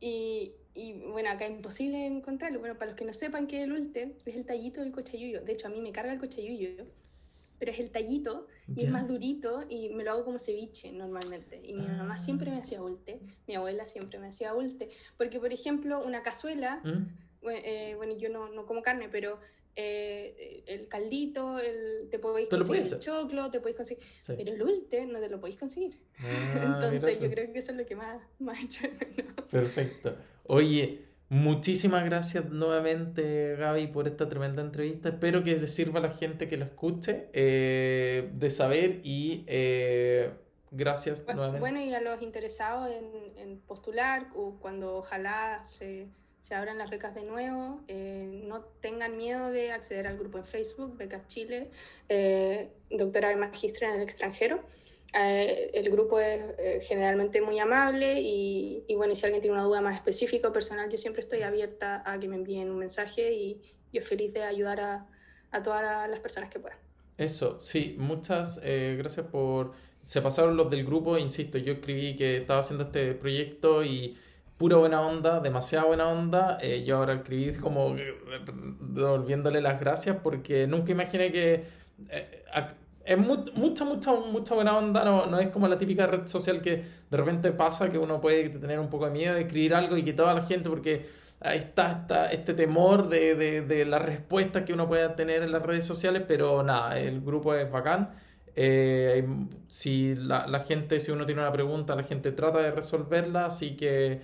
[0.00, 2.58] y, y bueno, acá es imposible encontrarlo.
[2.58, 5.42] Bueno, para los que no sepan qué es el ulte, es el tallito del cochayuyo.
[5.42, 6.86] De hecho, a mí me carga el cochayuyo,
[7.58, 11.60] pero es el tallito y es más durito y me lo hago como ceviche normalmente.
[11.64, 14.88] Y mi mamá siempre me hacía ulte, mi abuela siempre me hacía ulte.
[15.16, 17.06] Porque, por ejemplo, una cazuela, ¿Mm?
[17.50, 19.38] Eh, bueno, yo no, no como carne, pero
[19.76, 25.04] eh, el caldito, el, te podéis conseguir el choclo, te podéis conseguir, pero el ulte
[25.06, 25.98] no te lo podéis conseguir.
[26.18, 28.86] Ah, Entonces yo creo que eso es lo que más, más hecho.
[29.50, 30.16] Perfecto.
[30.44, 35.08] Oye, muchísimas gracias nuevamente Gaby por esta tremenda entrevista.
[35.08, 40.30] Espero que les sirva a la gente que lo escuche eh, de saber y eh,
[40.70, 41.58] gracias nuevamente.
[41.58, 44.28] Bueno, y a los interesados en, en postular,
[44.60, 46.06] cuando ojalá se
[46.44, 50.44] se abran las becas de nuevo, eh, no tengan miedo de acceder al grupo en
[50.44, 51.70] Facebook, Becas Chile,
[52.10, 54.60] eh, doctora de magistra en el extranjero.
[55.18, 56.42] Eh, el grupo es
[56.86, 60.90] generalmente muy amable y, y, bueno, si alguien tiene una duda más específica o personal,
[60.90, 64.80] yo siempre estoy abierta a que me envíen un mensaje y yo feliz de ayudar
[64.80, 65.06] a,
[65.50, 66.76] a todas las personas que puedan.
[67.16, 69.72] Eso, sí, muchas gracias por...
[70.02, 74.18] Se pasaron los del grupo, insisto, yo escribí que estaba haciendo este proyecto y
[74.58, 76.58] pura buena onda, demasiada buena onda.
[76.60, 77.94] Eh, yo ahora escribí como
[78.80, 81.64] devolviéndole las gracias porque nunca imaginé que
[82.08, 82.44] eh,
[83.04, 86.82] es mucha, mucha, mucha buena onda, no, no es como la típica red social que
[87.10, 90.02] de repente pasa que uno puede tener un poco de miedo de escribir algo y
[90.04, 91.06] que toda la gente, porque
[91.40, 95.62] está, está este temor de, de, de las respuestas que uno puede tener en las
[95.62, 98.10] redes sociales, pero nada, el grupo es bacán.
[98.56, 99.26] Eh,
[99.68, 103.76] si la, la gente, si uno tiene una pregunta, la gente trata de resolverla, así
[103.76, 104.22] que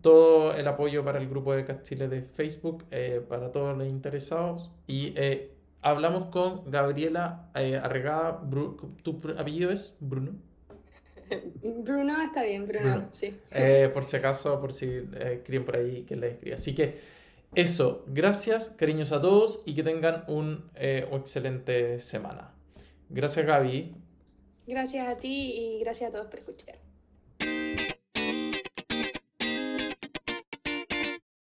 [0.00, 4.70] todo el apoyo para el grupo de Castile de Facebook, eh, para todos los interesados.
[4.86, 8.42] Y eh, hablamos con Gabriela eh, Arregada.
[9.02, 10.32] ¿Tu apellido es Bruno?
[11.84, 13.36] Bruno está bien, Bruno, sí.
[13.92, 16.56] por si acaso, por si escriben por ahí, que les escriba.
[16.56, 16.98] Así que
[17.54, 22.52] eso, gracias, cariños a todos y que tengan un, una excelente semana.
[23.08, 23.94] Gracias, Gaby.
[24.66, 26.76] Gracias a ti y gracias a todos por escuchar.